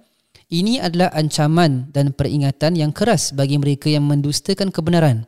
ini 0.51 0.79
adalah 0.83 1.11
ancaman 1.15 1.91
dan 1.95 2.11
peringatan 2.11 2.75
yang 2.75 2.91
keras 2.91 3.31
bagi 3.31 3.55
mereka 3.55 3.87
yang 3.87 4.03
mendustakan 4.03 4.71
kebenaran 4.71 5.23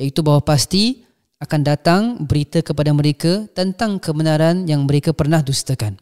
iaitu 0.00 0.24
bahawa 0.24 0.44
pasti 0.44 1.04
akan 1.40 1.60
datang 1.64 2.02
berita 2.24 2.60
kepada 2.60 2.92
mereka 2.92 3.48
tentang 3.56 3.96
kebenaran 3.96 4.68
yang 4.68 4.84
mereka 4.84 5.16
pernah 5.16 5.40
dustakan. 5.40 5.96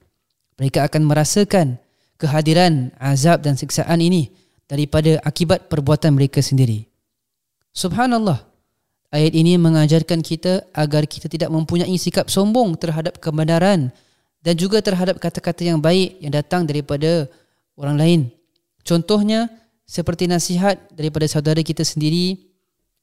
Mereka 0.58 0.90
akan 0.90 1.06
merasakan 1.06 1.78
kehadiran 2.18 2.90
azab 2.98 3.46
dan 3.46 3.54
siksaan 3.54 4.02
ini 4.02 4.34
daripada 4.66 5.22
akibat 5.22 5.70
perbuatan 5.70 6.18
mereka 6.18 6.42
sendiri. 6.42 6.84
Subhanallah. 7.72 8.44
Ayat 9.08 9.32
ini 9.32 9.56
mengajarkan 9.56 10.20
kita 10.20 10.68
agar 10.76 11.08
kita 11.08 11.32
tidak 11.32 11.48
mempunyai 11.48 11.96
sikap 11.96 12.28
sombong 12.28 12.76
terhadap 12.76 13.16
kebenaran 13.16 13.88
dan 14.44 14.54
juga 14.54 14.84
terhadap 14.84 15.16
kata-kata 15.16 15.64
yang 15.64 15.80
baik 15.80 16.20
yang 16.20 16.28
datang 16.28 16.68
daripada 16.68 17.24
orang 17.72 17.96
lain. 17.96 18.20
Contohnya 18.84 19.48
seperti 19.88 20.28
nasihat 20.28 20.76
daripada 20.92 21.24
saudara 21.24 21.64
kita 21.64 21.88
sendiri 21.88 22.36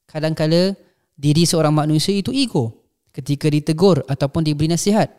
kadang-kala 0.05 0.77
diri 1.17 1.41
seorang 1.49 1.73
manusia 1.73 2.13
itu 2.13 2.29
ego 2.29 2.85
ketika 3.09 3.49
ditegur 3.49 4.05
ataupun 4.05 4.45
diberi 4.45 4.69
nasihat 4.69 5.09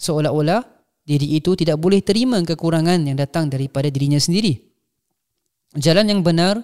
seolah-olah 0.00 0.73
diri 1.04 1.36
itu 1.36 1.52
tidak 1.54 1.76
boleh 1.76 2.00
terima 2.00 2.40
kekurangan 2.40 3.00
yang 3.04 3.16
datang 3.16 3.52
daripada 3.52 3.88
dirinya 3.92 4.18
sendiri 4.18 4.60
jalan 5.76 6.10
yang 6.10 6.20
benar 6.24 6.60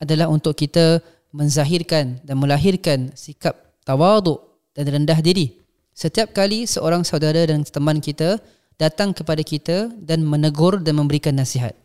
adalah 0.00 0.32
untuk 0.32 0.56
kita 0.56 1.00
menzahirkan 1.32 2.20
dan 2.24 2.36
melahirkan 2.36 3.12
sikap 3.16 3.54
tawaduk 3.84 4.42
dan 4.72 4.88
rendah 4.88 5.20
diri 5.20 5.60
setiap 5.92 6.32
kali 6.32 6.64
seorang 6.64 7.04
saudara 7.04 7.44
dan 7.44 7.62
teman 7.64 8.00
kita 8.00 8.40
datang 8.80 9.12
kepada 9.12 9.44
kita 9.44 9.92
dan 10.00 10.24
menegur 10.24 10.80
dan 10.80 10.96
memberikan 10.96 11.36
nasihat 11.36 11.76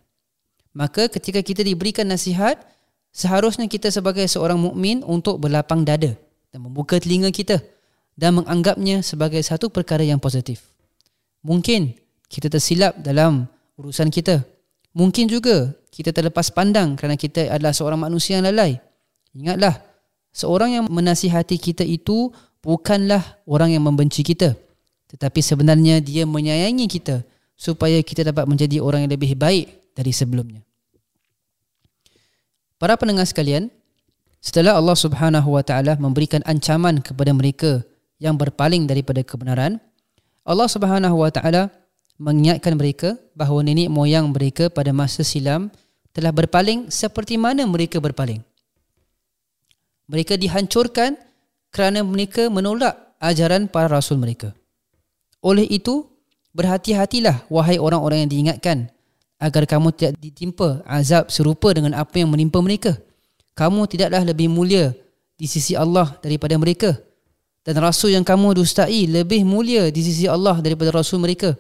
maka 0.78 1.10
ketika 1.10 1.42
kita 1.42 1.66
diberikan 1.66 2.08
nasihat 2.08 2.62
seharusnya 3.18 3.66
kita 3.66 3.90
sebagai 3.90 4.30
seorang 4.30 4.62
mukmin 4.62 5.02
untuk 5.02 5.42
berlapang 5.42 5.82
dada 5.82 6.14
dan 6.54 6.60
membuka 6.62 7.02
telinga 7.02 7.34
kita 7.34 7.58
dan 8.14 8.38
menganggapnya 8.38 9.02
sebagai 9.02 9.42
satu 9.42 9.74
perkara 9.74 10.06
yang 10.06 10.22
positif. 10.22 10.77
Mungkin 11.46 11.96
kita 12.28 12.48
tersilap 12.52 12.98
dalam 13.02 13.48
urusan 13.78 14.10
kita. 14.14 14.44
Mungkin 14.98 15.30
juga 15.30 15.74
kita 15.94 16.10
terlepas 16.14 16.50
pandang 16.50 16.98
kerana 16.98 17.18
kita 17.18 17.54
adalah 17.54 17.74
seorang 17.74 18.02
manusia 18.02 18.42
yang 18.42 18.50
lalai. 18.50 18.82
Ingatlah, 19.38 19.78
seorang 20.34 20.82
yang 20.82 20.86
menasihati 20.90 21.58
kita 21.62 21.86
itu 21.86 22.34
bukanlah 22.62 23.22
orang 23.46 23.78
yang 23.78 23.86
membenci 23.86 24.26
kita. 24.26 24.58
Tetapi 25.08 25.40
sebenarnya 25.40 26.02
dia 26.04 26.26
menyayangi 26.28 26.90
kita 26.90 27.24
supaya 27.54 28.02
kita 28.02 28.28
dapat 28.28 28.50
menjadi 28.50 28.82
orang 28.84 29.06
yang 29.06 29.14
lebih 29.14 29.38
baik 29.38 29.94
dari 29.94 30.12
sebelumnya. 30.12 30.62
Para 32.78 32.94
pendengar 32.98 33.26
sekalian, 33.26 33.74
Setelah 34.38 34.78
Allah 34.78 34.96
Subhanahu 34.96 35.58
wa 35.58 35.64
taala 35.66 35.98
memberikan 35.98 36.46
ancaman 36.46 37.02
kepada 37.02 37.34
mereka 37.34 37.82
yang 38.22 38.38
berpaling 38.38 38.86
daripada 38.86 39.26
kebenaran, 39.26 39.82
Allah 40.48 40.72
Subhanahu 40.72 41.20
wa 41.20 41.28
taala 41.28 41.68
mengingatkan 42.16 42.80
mereka 42.80 43.20
bahawa 43.36 43.68
nenek 43.68 43.92
moyang 43.92 44.32
mereka 44.32 44.72
pada 44.72 44.96
masa 44.96 45.22
silam 45.28 45.68
telah 46.16 46.32
berpaling 46.32 46.88
seperti 46.88 47.36
mana 47.36 47.68
mereka 47.68 48.00
berpaling. 48.00 48.40
Mereka 50.08 50.40
dihancurkan 50.40 51.20
kerana 51.68 52.00
mereka 52.02 52.48
menolak 52.48 52.96
ajaran 53.20 53.68
para 53.68 53.92
rasul 53.92 54.16
mereka. 54.16 54.56
Oleh 55.44 55.68
itu, 55.68 56.08
berhati-hatilah 56.56 57.52
wahai 57.52 57.76
orang-orang 57.78 58.26
yang 58.26 58.32
diingatkan 58.32 58.88
agar 59.38 59.68
kamu 59.68 59.94
tidak 59.94 60.18
ditimpa 60.18 60.82
azab 60.88 61.30
serupa 61.30 61.76
dengan 61.76 61.94
apa 61.94 62.18
yang 62.18 62.32
menimpa 62.34 62.58
mereka 62.64 62.98
kamu 63.58 63.90
tidaklah 63.90 64.22
lebih 64.22 64.54
mulia 64.54 64.94
di 65.34 65.50
sisi 65.50 65.74
Allah 65.74 66.14
daripada 66.22 66.54
mereka 66.62 66.94
dan 67.68 67.84
rasul 67.84 68.16
yang 68.16 68.24
kamu 68.24 68.56
dustai 68.56 69.12
lebih 69.12 69.44
mulia 69.44 69.92
di 69.92 70.00
sisi 70.00 70.24
Allah 70.24 70.56
daripada 70.64 70.96
rasul 70.96 71.20
mereka. 71.20 71.52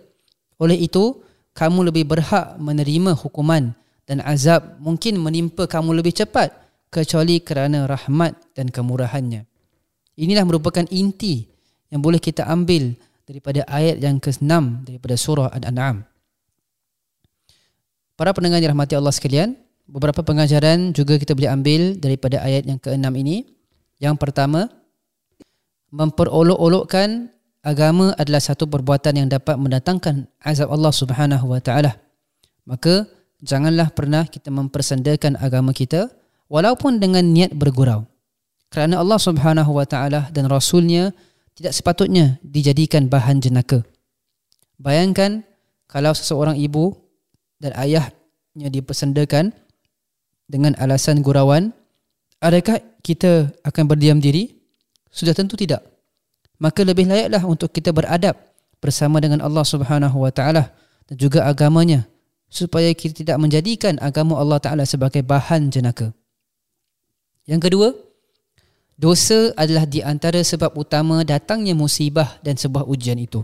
Oleh 0.55 0.79
itu 0.79 1.19
kamu 1.51 1.91
lebih 1.91 2.07
berhak 2.07 2.55
menerima 2.55 3.11
hukuman 3.19 3.75
dan 4.07 4.23
azab 4.23 4.79
mungkin 4.79 5.19
menimpa 5.19 5.67
kamu 5.67 5.99
lebih 5.99 6.15
cepat 6.15 6.55
kecuali 6.87 7.43
kerana 7.43 7.83
rahmat 7.83 8.55
dan 8.55 8.71
kemurahannya. 8.71 9.43
Inilah 10.15 10.47
merupakan 10.47 10.87
inti 10.87 11.43
yang 11.91 11.99
boleh 11.99 12.23
kita 12.23 12.47
ambil 12.47 12.95
daripada 13.27 13.67
ayat 13.67 13.99
yang 13.99 14.23
ke-6 14.23 14.87
daripada 14.87 15.19
surah 15.19 15.51
Al-An'am 15.51 16.07
Para 18.17 18.33
pendengar 18.33 18.63
yang 18.63 18.73
rahmati 18.73 18.97
Allah 18.97 19.13
sekalian, 19.13 19.53
beberapa 19.85 20.25
pengajaran 20.25 20.89
juga 20.89 21.21
kita 21.21 21.37
boleh 21.37 21.53
ambil 21.53 21.81
daripada 22.01 22.41
ayat 22.41 22.65
yang 22.65 22.81
keenam 22.81 23.13
ini. 23.13 23.45
Yang 24.01 24.17
pertama, 24.17 24.73
memperolok-olokkan 25.97 27.33
agama 27.65 28.13
adalah 28.21 28.37
satu 28.37 28.69
perbuatan 28.69 29.25
yang 29.25 29.27
dapat 29.27 29.57
mendatangkan 29.57 30.29
azab 30.45 30.69
Allah 30.69 30.93
Subhanahu 30.93 31.49
wa 31.49 31.57
taala. 31.57 31.97
Maka 32.69 33.09
janganlah 33.41 33.89
pernah 33.89 34.29
kita 34.29 34.53
mempersandakan 34.53 35.41
agama 35.41 35.73
kita 35.73 36.13
walaupun 36.53 37.01
dengan 37.01 37.25
niat 37.25 37.57
bergurau. 37.57 38.05
Kerana 38.69 39.01
Allah 39.01 39.17
Subhanahu 39.17 39.73
wa 39.73 39.89
taala 39.89 40.29
dan 40.29 40.45
rasulnya 40.45 41.17
tidak 41.57 41.73
sepatutnya 41.73 42.37
dijadikan 42.45 43.09
bahan 43.09 43.41
jenaka. 43.41 43.81
Bayangkan 44.77 45.41
kalau 45.89 46.13
seseorang 46.13 46.61
ibu 46.61 46.93
dan 47.57 47.73
ayahnya 47.73 48.69
dipersandakan 48.69 49.49
dengan 50.45 50.77
alasan 50.77 51.25
gurauan, 51.25 51.73
adakah 52.37 52.77
kita 53.01 53.49
akan 53.65 53.83
berdiam 53.89 54.21
diri? 54.21 54.56
Sudah 55.17 55.33
tentu 55.33 55.57
tidak. 55.57 55.81
Maka 56.61 56.85
lebih 56.85 57.09
layaklah 57.09 57.41
untuk 57.49 57.73
kita 57.73 57.89
beradab 57.89 58.37
bersama 58.77 59.17
dengan 59.17 59.41
Allah 59.41 59.65
Subhanahu 59.65 60.21
Wa 60.21 60.29
Taala 60.29 60.69
dan 61.09 61.15
juga 61.17 61.49
agamanya 61.49 62.05
supaya 62.45 62.93
kita 62.93 63.25
tidak 63.25 63.37
menjadikan 63.41 63.97
agama 63.97 64.37
Allah 64.37 64.61
Taala 64.61 64.85
sebagai 64.85 65.25
bahan 65.25 65.73
jenaka. 65.73 66.13
Yang 67.49 67.61
kedua, 67.65 67.87
dosa 68.93 69.57
adalah 69.57 69.89
di 69.89 70.05
antara 70.05 70.37
sebab 70.37 70.77
utama 70.77 71.25
datangnya 71.25 71.73
musibah 71.73 72.37
dan 72.45 72.53
sebuah 72.53 72.85
ujian 72.85 73.17
itu. 73.17 73.41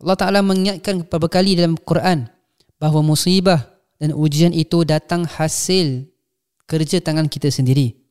Allah 0.00 0.16
Taala 0.16 0.40
mengingatkan 0.40 1.04
beberapa 1.04 1.28
kali 1.28 1.52
dalam 1.58 1.76
Quran 1.76 2.32
bahawa 2.80 3.04
musibah 3.04 3.60
dan 4.00 4.16
ujian 4.16 4.56
itu 4.56 4.88
datang 4.88 5.28
hasil 5.28 6.08
kerja 6.64 7.02
tangan 7.04 7.28
kita 7.28 7.52
sendiri. 7.52 8.07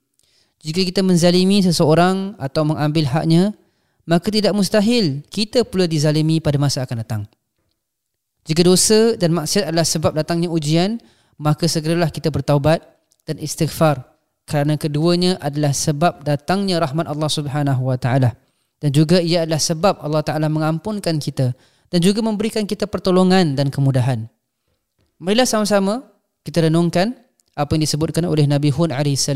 Jika 0.62 0.82
kita 0.82 1.06
menzalimi 1.06 1.62
seseorang 1.62 2.34
atau 2.42 2.66
mengambil 2.66 3.06
haknya, 3.10 3.54
maka 4.08 4.32
tidak 4.32 4.56
mustahil 4.56 5.22
kita 5.28 5.68
pula 5.68 5.86
dizalimi 5.86 6.40
pada 6.40 6.58
masa 6.58 6.88
akan 6.88 6.98
datang. 7.04 7.22
Jika 8.48 8.64
dosa 8.64 9.20
dan 9.20 9.36
maksiat 9.36 9.70
adalah 9.70 9.84
sebab 9.84 10.12
datangnya 10.16 10.48
ujian, 10.48 10.98
maka 11.36 11.68
segeralah 11.68 12.08
kita 12.08 12.32
bertaubat 12.32 12.80
dan 13.28 13.36
istighfar 13.38 14.08
kerana 14.48 14.80
keduanya 14.80 15.36
adalah 15.44 15.76
sebab 15.76 16.24
datangnya 16.24 16.80
rahmat 16.80 17.12
Allah 17.12 17.28
Subhanahu 17.28 17.92
wa 17.92 18.00
taala 18.00 18.34
dan 18.80 18.90
juga 18.96 19.20
ia 19.20 19.44
adalah 19.44 19.60
sebab 19.60 20.00
Allah 20.00 20.24
taala 20.24 20.48
mengampunkan 20.48 21.20
kita 21.20 21.52
dan 21.92 22.00
juga 22.00 22.24
memberikan 22.24 22.64
kita 22.64 22.88
pertolongan 22.88 23.60
dan 23.60 23.68
kemudahan. 23.68 24.32
Marilah 25.20 25.44
sama-sama 25.44 26.08
kita 26.48 26.72
renungkan 26.72 27.20
apa 27.58 27.76
yang 27.76 27.84
disebutkan 27.84 28.24
oleh 28.24 28.48
Nabi 28.48 28.72
Hud 28.72 28.96
AS 28.96 29.28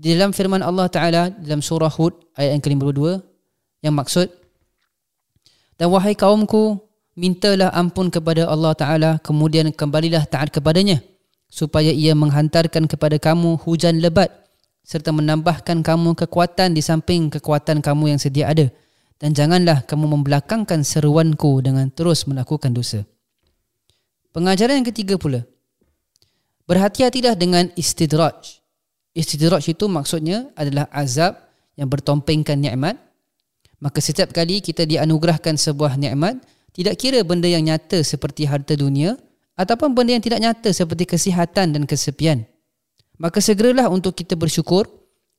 di 0.00 0.16
dalam 0.16 0.32
firman 0.32 0.64
Allah 0.64 0.88
Ta'ala 0.88 1.28
dalam 1.28 1.60
surah 1.60 1.92
Hud 1.92 2.16
ayat 2.40 2.56
yang 2.56 2.64
ke-52 2.64 3.20
yang 3.84 3.92
maksud 3.92 4.32
dan 5.76 5.92
wahai 5.92 6.16
kaumku 6.16 6.80
mintalah 7.12 7.68
ampun 7.76 8.08
kepada 8.08 8.48
Allah 8.48 8.72
Ta'ala 8.72 9.10
kemudian 9.20 9.68
kembalilah 9.76 10.24
taat 10.24 10.48
kepadanya 10.48 11.04
supaya 11.52 11.92
ia 11.92 12.16
menghantarkan 12.16 12.88
kepada 12.88 13.20
kamu 13.20 13.60
hujan 13.60 14.00
lebat 14.00 14.32
serta 14.80 15.12
menambahkan 15.12 15.84
kamu 15.84 16.16
kekuatan 16.16 16.72
di 16.72 16.80
samping 16.80 17.28
kekuatan 17.28 17.84
kamu 17.84 18.16
yang 18.16 18.20
sedia 18.22 18.48
ada 18.48 18.72
dan 19.20 19.36
janganlah 19.36 19.84
kamu 19.84 20.16
membelakangkan 20.16 20.80
seruanku 20.80 21.60
dengan 21.60 21.92
terus 21.92 22.24
melakukan 22.24 22.72
dosa. 22.72 23.04
Pengajaran 24.32 24.80
yang 24.80 24.88
ketiga 24.88 25.20
pula. 25.20 25.44
Berhati-hatilah 26.64 27.36
dengan 27.36 27.68
istidraj. 27.76 28.59
Istidraj 29.10 29.66
itu 29.66 29.90
maksudnya 29.90 30.54
adalah 30.54 30.86
azab 30.94 31.34
yang 31.74 31.90
bertompengkan 31.90 32.60
nikmat. 32.60 32.94
Maka 33.80 33.98
setiap 33.98 34.30
kali 34.30 34.60
kita 34.60 34.84
dianugerahkan 34.84 35.56
sebuah 35.56 35.96
nikmat, 35.96 36.38
tidak 36.76 37.00
kira 37.00 37.24
benda 37.24 37.48
yang 37.48 37.64
nyata 37.64 38.04
seperti 38.04 38.46
harta 38.46 38.76
dunia 38.76 39.16
ataupun 39.58 39.96
benda 39.96 40.14
yang 40.14 40.22
tidak 40.22 40.40
nyata 40.40 40.70
seperti 40.70 41.08
kesihatan 41.08 41.74
dan 41.74 41.82
kesepian. 41.88 42.46
Maka 43.20 43.42
segeralah 43.42 43.90
untuk 43.90 44.14
kita 44.16 44.36
bersyukur 44.36 44.86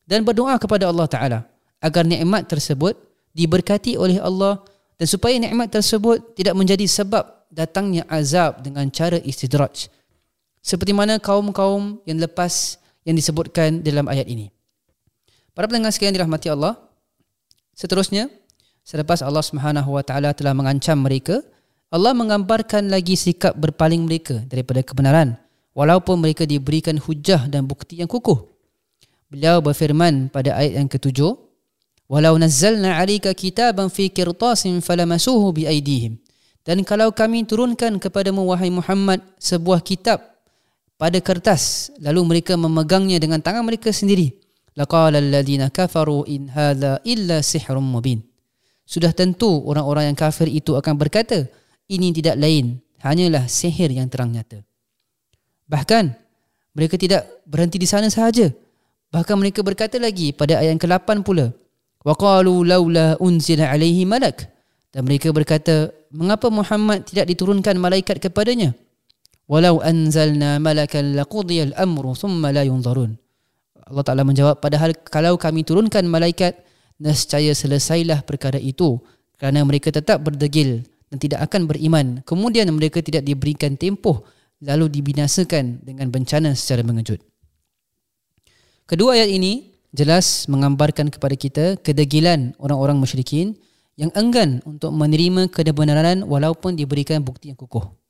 dan 0.06 0.26
berdoa 0.26 0.58
kepada 0.58 0.90
Allah 0.90 1.08
Ta'ala 1.08 1.40
agar 1.82 2.04
nikmat 2.06 2.46
tersebut 2.50 2.98
diberkati 3.32 3.96
oleh 3.96 4.20
Allah 4.22 4.62
dan 5.00 5.08
supaya 5.10 5.34
nikmat 5.40 5.74
tersebut 5.74 6.38
tidak 6.38 6.54
menjadi 6.54 6.86
sebab 6.86 7.50
datangnya 7.50 8.06
azab 8.06 8.62
dengan 8.62 8.90
cara 8.94 9.18
istidraj. 9.18 9.90
Seperti 10.62 10.94
mana 10.94 11.18
kaum-kaum 11.18 12.02
yang 12.06 12.22
lepas 12.22 12.81
yang 13.06 13.18
disebutkan 13.18 13.82
dalam 13.82 14.06
ayat 14.08 14.30
ini. 14.30 14.54
Para 15.52 15.68
pendengar 15.68 15.92
sekalian 15.92 16.16
dirahmati 16.16 16.48
Allah. 16.48 16.80
Seterusnya, 17.76 18.30
selepas 18.86 19.20
Allah 19.26 19.44
Subhanahu 19.44 19.98
Wa 19.98 20.04
Taala 20.06 20.32
telah 20.32 20.56
mengancam 20.56 21.00
mereka, 21.02 21.44
Allah 21.92 22.16
menggambarkan 22.16 22.88
lagi 22.88 23.20
sikap 23.20 23.58
berpaling 23.60 24.08
mereka 24.08 24.40
daripada 24.48 24.80
kebenaran 24.80 25.36
walaupun 25.76 26.24
mereka 26.24 26.48
diberikan 26.48 26.96
hujah 26.96 27.52
dan 27.52 27.68
bukti 27.68 28.00
yang 28.00 28.08
kukuh. 28.08 28.48
Beliau 29.28 29.60
berfirman 29.60 30.32
pada 30.32 30.56
ayat 30.56 30.80
yang 30.80 30.88
ketujuh, 30.88 31.36
Walau 32.12 32.36
nazzalna 32.36 33.00
alika 33.00 33.32
kitaban 33.32 33.88
fi 33.88 34.12
kirtasin 34.12 34.84
falamasuhu 34.84 35.56
bi 35.56 35.64
aidihim. 35.64 36.20
Dan 36.68 36.84
kalau 36.84 37.16
kami 37.16 37.48
turunkan 37.48 38.04
kepadamu 38.04 38.44
wahai 38.52 38.68
Muhammad 38.68 39.24
sebuah 39.40 39.80
kitab 39.80 40.31
pada 41.02 41.18
kertas. 41.18 41.90
Lalu 41.98 42.22
mereka 42.38 42.54
memegangnya 42.54 43.18
dengan 43.18 43.42
tangan 43.42 43.66
mereka 43.66 43.90
sendiri. 43.90 44.38
Laqala 44.78 45.18
alladhina 45.18 45.74
kafaru 45.74 46.30
in 46.30 46.54
hadha 46.54 47.02
illa 47.02 47.42
sihrun 47.42 47.82
mubin. 47.82 48.22
Sudah 48.86 49.10
tentu 49.10 49.50
orang-orang 49.66 50.14
yang 50.14 50.18
kafir 50.20 50.46
itu 50.46 50.78
akan 50.78 50.94
berkata 51.02 51.50
ini 51.90 52.14
tidak 52.14 52.38
lain. 52.38 52.78
Hanyalah 53.02 53.50
sihir 53.50 53.90
yang 53.90 54.06
terang 54.14 54.30
nyata. 54.30 54.62
Bahkan 55.66 56.14
mereka 56.78 57.02
tidak 57.02 57.26
berhenti 57.50 57.82
di 57.82 57.90
sana 57.90 58.06
sahaja. 58.14 58.54
Bahkan 59.10 59.36
mereka 59.42 59.66
berkata 59.66 59.98
lagi 59.98 60.30
pada 60.38 60.62
ayat 60.62 60.78
ke-8 60.78 61.26
pula 61.26 61.50
Waqalu 62.02 62.66
laula 62.66 63.18
unzila 63.18 63.74
alaihi 63.74 64.06
malak. 64.06 64.50
Dan 64.94 65.08
mereka 65.08 65.34
berkata, 65.34 65.90
mengapa 66.12 66.52
Muhammad 66.52 67.08
tidak 67.08 67.30
diturunkan 67.32 67.78
malaikat 67.80 68.20
kepadanya? 68.20 68.76
Walau 69.52 69.84
anzalna 69.84 70.64
malakan 70.64 71.12
laqudiya 71.12 71.76
al-amru 71.76 72.16
thumma 72.16 72.56
la 72.56 72.64
yunzarun. 72.64 73.20
Allah 73.84 74.04
Ta'ala 74.08 74.24
menjawab, 74.24 74.64
padahal 74.64 74.96
kalau 74.96 75.36
kami 75.36 75.68
turunkan 75.68 76.08
malaikat, 76.08 76.64
nescaya 77.04 77.52
selesailah 77.52 78.24
perkara 78.24 78.56
itu. 78.56 78.96
Kerana 79.36 79.68
mereka 79.68 79.92
tetap 79.92 80.24
berdegil 80.24 80.88
dan 81.12 81.18
tidak 81.20 81.52
akan 81.52 81.68
beriman. 81.68 82.24
Kemudian 82.24 82.72
mereka 82.72 83.04
tidak 83.04 83.28
diberikan 83.28 83.76
tempoh 83.76 84.24
lalu 84.64 84.88
dibinasakan 84.88 85.84
dengan 85.84 86.08
bencana 86.08 86.56
secara 86.56 86.86
mengejut. 86.88 87.20
Kedua 88.88 89.20
ayat 89.20 89.36
ini 89.36 89.76
jelas 89.92 90.48
menggambarkan 90.48 91.12
kepada 91.12 91.36
kita 91.36 91.66
kedegilan 91.84 92.56
orang-orang 92.62 92.96
musyrikin 93.02 93.60
yang 94.00 94.14
enggan 94.16 94.64
untuk 94.64 94.96
menerima 94.96 95.52
kebenaran 95.52 96.24
walaupun 96.24 96.80
diberikan 96.80 97.20
bukti 97.20 97.52
yang 97.52 97.60
kukuh. 97.60 98.01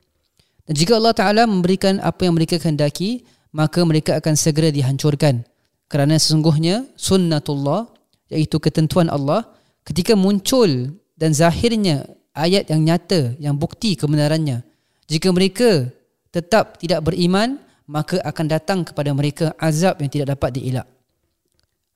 Dan 0.66 0.74
jika 0.78 0.98
Allah 0.98 1.16
Ta'ala 1.16 1.44
memberikan 1.50 1.98
apa 2.02 2.26
yang 2.26 2.38
mereka 2.38 2.62
kehendaki, 2.62 3.26
maka 3.52 3.84
mereka 3.84 4.18
akan 4.22 4.34
segera 4.38 4.72
dihancurkan. 4.72 5.44
Kerana 5.92 6.16
sesungguhnya 6.16 6.88
sunnatullah, 6.96 7.92
iaitu 8.32 8.62
ketentuan 8.64 9.12
Allah, 9.12 9.44
ketika 9.84 10.16
muncul 10.16 10.96
dan 11.20 11.36
zahirnya 11.36 12.08
ayat 12.32 12.72
yang 12.72 12.82
nyata, 12.88 13.36
yang 13.42 13.60
bukti 13.60 14.00
kebenarannya, 14.00 14.64
jika 15.12 15.28
mereka 15.36 15.92
tetap 16.32 16.80
tidak 16.80 17.04
beriman, 17.04 17.60
maka 17.92 18.24
akan 18.24 18.46
datang 18.48 18.80
kepada 18.88 19.12
mereka 19.12 19.52
azab 19.60 20.00
yang 20.00 20.08
tidak 20.08 20.40
dapat 20.40 20.56
dielak. 20.56 20.88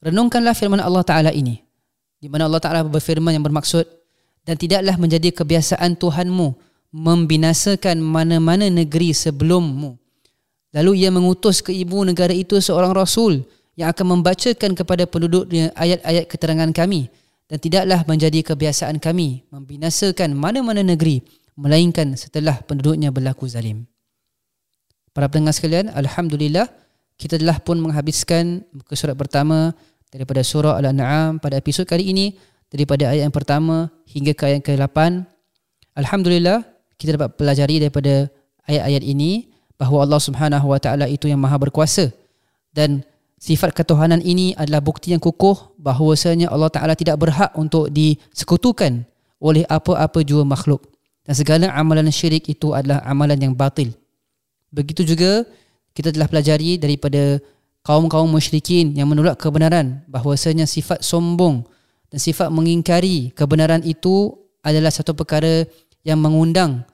Renungkanlah 0.04 0.51
firman 0.51 0.84
Allah 0.84 1.08
Ta'ala 1.08 1.32
ini. 1.32 1.63
Di 2.19 2.28
mana 2.28 2.51
Allah 2.51 2.60
Ta'ala 2.60 2.84
berfirman 2.84 3.32
yang 3.32 3.45
bermaksud 3.47 3.88
dan 4.43 4.60
tidaklah 4.60 4.99
menjadi 4.99 5.32
kebiasaan 5.32 5.95
Tuhanmu 5.95 6.47
membinasakan 6.95 7.99
mana-mana 7.99 8.71
negeri 8.71 9.12
sebelummu. 9.12 9.99
Lalu 10.71 11.03
ia 11.03 11.12
mengutus 11.12 11.60
ke 11.60 11.75
ibu 11.75 12.08
negara 12.08 12.31
itu 12.31 12.55
seorang 12.63 12.95
Rasul 12.95 13.43
yang 13.75 13.91
akan 13.91 14.19
membacakan 14.19 14.71
kepada 14.71 15.03
penduduknya 15.03 15.75
ayat-ayat 15.75 16.31
keterangan 16.31 16.71
kami 16.71 17.12
dan 17.51 17.60
tidaklah 17.60 18.08
menjadi 18.08 18.39
kebiasaan 18.47 19.03
kami 19.03 19.43
membinasakan 19.51 20.31
mana-mana 20.31 20.79
negeri 20.79 21.19
melainkan 21.60 22.15
setelah 22.15 22.63
penduduknya 22.63 23.12
berlaku 23.12 23.47
zalim. 23.51 23.84
Para 25.12 25.27
pendengar 25.31 25.55
sekalian, 25.55 25.91
Alhamdulillah 25.91 26.67
kita 27.15 27.39
telah 27.39 27.60
pun 27.63 27.79
menghabiskan 27.79 28.63
muka 28.75 28.95
surat 28.95 29.15
pertama 29.15 29.71
daripada 30.12 30.43
surah 30.43 30.79
Al-An'am 30.79 31.39
pada 31.39 31.60
episod 31.60 31.88
kali 31.88 32.12
ini 32.12 32.36
daripada 32.67 33.12
ayat 33.12 33.27
yang 33.27 33.36
pertama 33.36 33.88
hingga 34.12 34.36
ke 34.36 34.43
ayat 34.43 34.62
ke-8. 34.63 35.23
Alhamdulillah 35.95 36.74
kita 36.95 37.19
dapat 37.19 37.36
pelajari 37.36 37.81
daripada 37.84 38.27
ayat-ayat 38.65 39.03
ini 39.03 39.51
bahawa 39.75 40.08
Allah 40.08 40.21
Subhanahu 40.21 40.67
Wa 40.71 40.79
Taala 40.79 41.05
itu 41.12 41.27
yang 41.27 41.39
Maha 41.39 41.60
berkuasa 41.60 42.12
dan 42.71 43.03
sifat 43.39 43.75
ketuhanan 43.75 44.23
ini 44.23 44.55
adalah 44.55 44.79
bukti 44.79 45.12
yang 45.12 45.21
kukuh 45.21 45.75
bahawasanya 45.79 46.49
Allah 46.49 46.71
Taala 46.71 46.95
tidak 46.95 47.19
berhak 47.19 47.51
untuk 47.60 47.91
disekutukan 47.91 49.03
oleh 49.43 49.67
apa-apa 49.67 50.23
jua 50.23 50.47
makhluk 50.47 50.88
dan 51.27 51.34
segala 51.36 51.69
amalan 51.75 52.08
syirik 52.13 52.47
itu 52.47 52.71
adalah 52.71 53.03
amalan 53.03 53.38
yang 53.38 53.53
batil. 53.53 53.91
Begitu 54.71 55.03
juga 55.03 55.43
kita 55.95 56.12
telah 56.12 56.27
pelajari 56.27 56.75
daripada 56.75 57.39
kaum-kaum 57.86 58.27
musyrikin 58.27 58.97
yang 58.97 59.08
menolak 59.08 59.38
kebenaran 59.38 60.01
bahwasanya 60.10 60.65
sifat 60.65 61.05
sombong 61.05 61.63
dan 62.10 62.19
sifat 62.19 62.49
mengingkari 62.49 63.29
kebenaran 63.31 63.86
itu 63.86 64.34
adalah 64.65 64.89
satu 64.89 65.13
perkara 65.13 65.69
yang 66.05 66.21
mengundang 66.21 66.85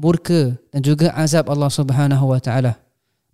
murka 0.00 0.56
dan 0.72 0.80
juga 0.82 1.12
azab 1.14 1.46
Allah 1.52 1.70
Subhanahu 1.70 2.32
wa 2.32 2.40
taala. 2.42 2.74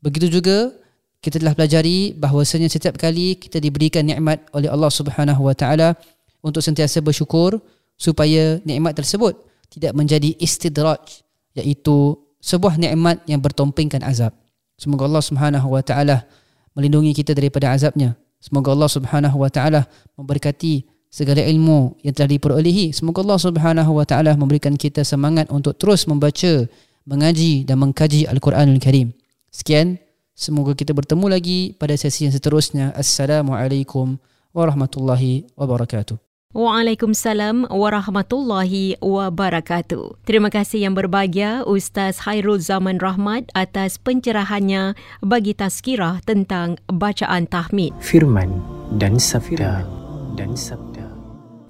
Begitu 0.03 0.29
juga 0.29 0.75
kita 1.23 1.41
telah 1.41 1.55
pelajari 1.55 2.13
bahwasanya 2.17 2.69
setiap 2.69 2.99
kali 2.99 3.39
kita 3.39 3.63
diberikan 3.63 4.05
nikmat 4.05 4.45
oleh 4.53 4.69
Allah 4.69 4.91
Subhanahu 4.93 5.47
wa 5.47 5.55
taala 5.57 5.97
untuk 6.43 6.61
sentiasa 6.61 7.01
bersyukur 7.01 7.61
supaya 7.97 8.59
nikmat 8.65 8.97
tersebut 8.97 9.37
tidak 9.71 9.93
menjadi 9.95 10.35
istidraj 10.41 11.23
iaitu 11.55 12.17
sebuah 12.41 12.81
nikmat 12.81 13.21
yang 13.29 13.39
bertompingkan 13.39 14.01
azab. 14.03 14.33
Semoga 14.81 15.05
Allah 15.05 15.25
Subhanahu 15.25 15.69
wa 15.77 15.85
taala 15.85 16.25
melindungi 16.73 17.13
kita 17.13 17.37
daripada 17.37 17.71
azabnya. 17.77 18.17
Semoga 18.41 18.73
Allah 18.73 18.89
Subhanahu 18.89 19.37
wa 19.37 19.53
taala 19.53 19.85
memberkati 20.17 20.89
segala 21.11 21.43
ilmu 21.43 21.99
yang 22.07 22.15
telah 22.15 22.31
diperolehi. 22.31 22.95
Semoga 22.95 23.27
Allah 23.27 23.41
Subhanahu 23.43 23.93
wa 23.99 24.07
taala 24.07 24.33
memberikan 24.39 24.79
kita 24.79 25.03
semangat 25.03 25.51
untuk 25.51 25.75
terus 25.77 26.07
membaca, 26.07 26.71
mengaji 27.05 27.67
dan 27.67 27.83
mengkaji 27.83 28.31
Al-Quranul 28.31 28.79
Karim. 28.79 29.11
Sekian, 29.51 29.99
semoga 30.33 30.79
kita 30.79 30.95
bertemu 30.95 31.27
lagi 31.27 31.75
pada 31.75 31.99
sesi 31.99 32.31
yang 32.31 32.33
seterusnya. 32.33 32.95
Assalamualaikum 32.95 34.23
warahmatullahi 34.55 35.51
wabarakatuh. 35.59 36.17
Waalaikumsalam 36.51 37.71
warahmatullahi 37.71 38.99
wabarakatuh. 38.99 40.27
Terima 40.27 40.51
kasih 40.51 40.83
yang 40.83 40.99
berbahagia 40.99 41.63
Ustaz 41.63 42.27
Hairul 42.27 42.59
Zaman 42.59 42.99
Rahmat 42.99 43.55
atas 43.55 44.03
pencerahannya 44.03 44.99
bagi 45.23 45.55
tazkirah 45.55 46.19
tentang 46.27 46.83
bacaan 46.91 47.47
tahmid. 47.47 47.95
Firman 48.03 48.51
dan 48.99 49.23
sabda 49.23 49.87
dan 50.35 50.59
sabda. 50.59 50.90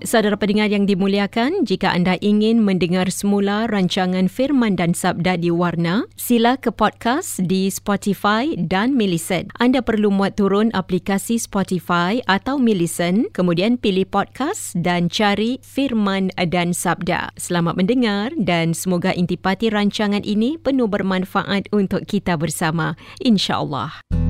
Saudara 0.00 0.32
pendengar 0.40 0.72
yang 0.72 0.88
dimuliakan, 0.88 1.68
jika 1.68 1.92
anda 1.92 2.16
ingin 2.24 2.64
mendengar 2.64 3.12
semula 3.12 3.68
rancangan 3.68 4.32
Firman 4.32 4.72
dan 4.72 4.96
Sabda 4.96 5.36
di 5.36 5.52
Warna, 5.52 6.08
sila 6.16 6.56
ke 6.56 6.72
podcast 6.72 7.44
di 7.44 7.68
Spotify 7.68 8.56
dan 8.56 8.96
Millicent. 8.96 9.52
Anda 9.60 9.84
perlu 9.84 10.08
muat 10.08 10.40
turun 10.40 10.72
aplikasi 10.72 11.36
Spotify 11.36 12.16
atau 12.24 12.56
Millicent, 12.56 13.28
kemudian 13.36 13.76
pilih 13.76 14.08
podcast 14.08 14.72
dan 14.72 15.12
cari 15.12 15.60
Firman 15.60 16.32
dan 16.48 16.72
Sabda. 16.72 17.36
Selamat 17.36 17.76
mendengar 17.76 18.32
dan 18.40 18.72
semoga 18.72 19.12
intipati 19.12 19.68
rancangan 19.68 20.24
ini 20.24 20.56
penuh 20.56 20.88
bermanfaat 20.88 21.68
untuk 21.76 22.08
kita 22.08 22.40
bersama. 22.40 22.96
InsyaAllah. 23.20 24.29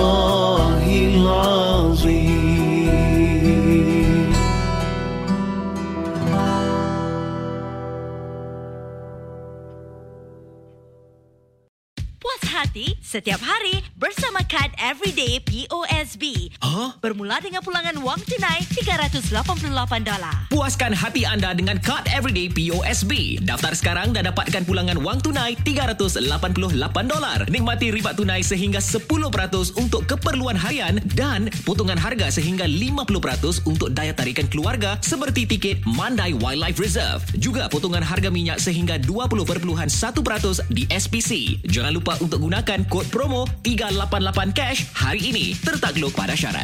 setiap 13.11 13.43
hari 13.43 13.83
bersama 13.99 14.39
kad 14.47 14.71
Everyday 14.79 15.43
POSB. 15.43 16.47
Huh? 16.71 16.95
Bermula 17.03 17.35
dengan 17.43 17.59
pulangan 17.59 17.99
wang 17.99 18.21
tunai 18.23 18.63
$388. 18.63 19.35
Puaskan 20.47 20.95
hati 20.95 21.27
anda 21.27 21.51
dengan 21.51 21.75
kad 21.83 22.07
Everyday 22.07 22.47
POSB. 22.47 23.43
Daftar 23.43 23.75
sekarang 23.75 24.15
dan 24.15 24.31
dapatkan 24.31 24.63
pulangan 24.63 24.95
wang 25.03 25.19
tunai 25.19 25.59
$388. 25.67 26.31
Nikmati 27.51 27.91
riba 27.91 28.15
tunai 28.15 28.39
sehingga 28.39 28.79
10% 28.79 29.03
untuk 29.75 30.07
keperluan 30.07 30.55
harian 30.55 31.03
dan 31.11 31.51
potongan 31.67 31.99
harga 31.99 32.31
sehingga 32.31 32.63
50% 32.63 33.67
untuk 33.67 33.91
daya 33.91 34.15
tarikan 34.15 34.47
keluarga 34.47 34.95
seperti 35.03 35.43
tiket 35.43 35.83
Mandai 35.83 36.31
Wildlife 36.39 36.79
Reserve. 36.79 37.19
Juga 37.35 37.67
potongan 37.67 38.05
harga 38.05 38.31
minyak 38.31 38.63
sehingga 38.63 38.95
20.1% 38.95 39.67
di 40.71 40.87
SPC. 40.87 41.59
Jangan 41.67 41.91
lupa 41.91 42.15
untuk 42.23 42.39
gunakan 42.39 42.79
kod 42.87 43.11
promo 43.11 43.43
388 43.59 44.55
cash 44.55 44.87
hari 44.95 45.19
ini. 45.35 45.51
Tertakluk 45.59 46.15
pada 46.15 46.31
syarat. 46.31 46.60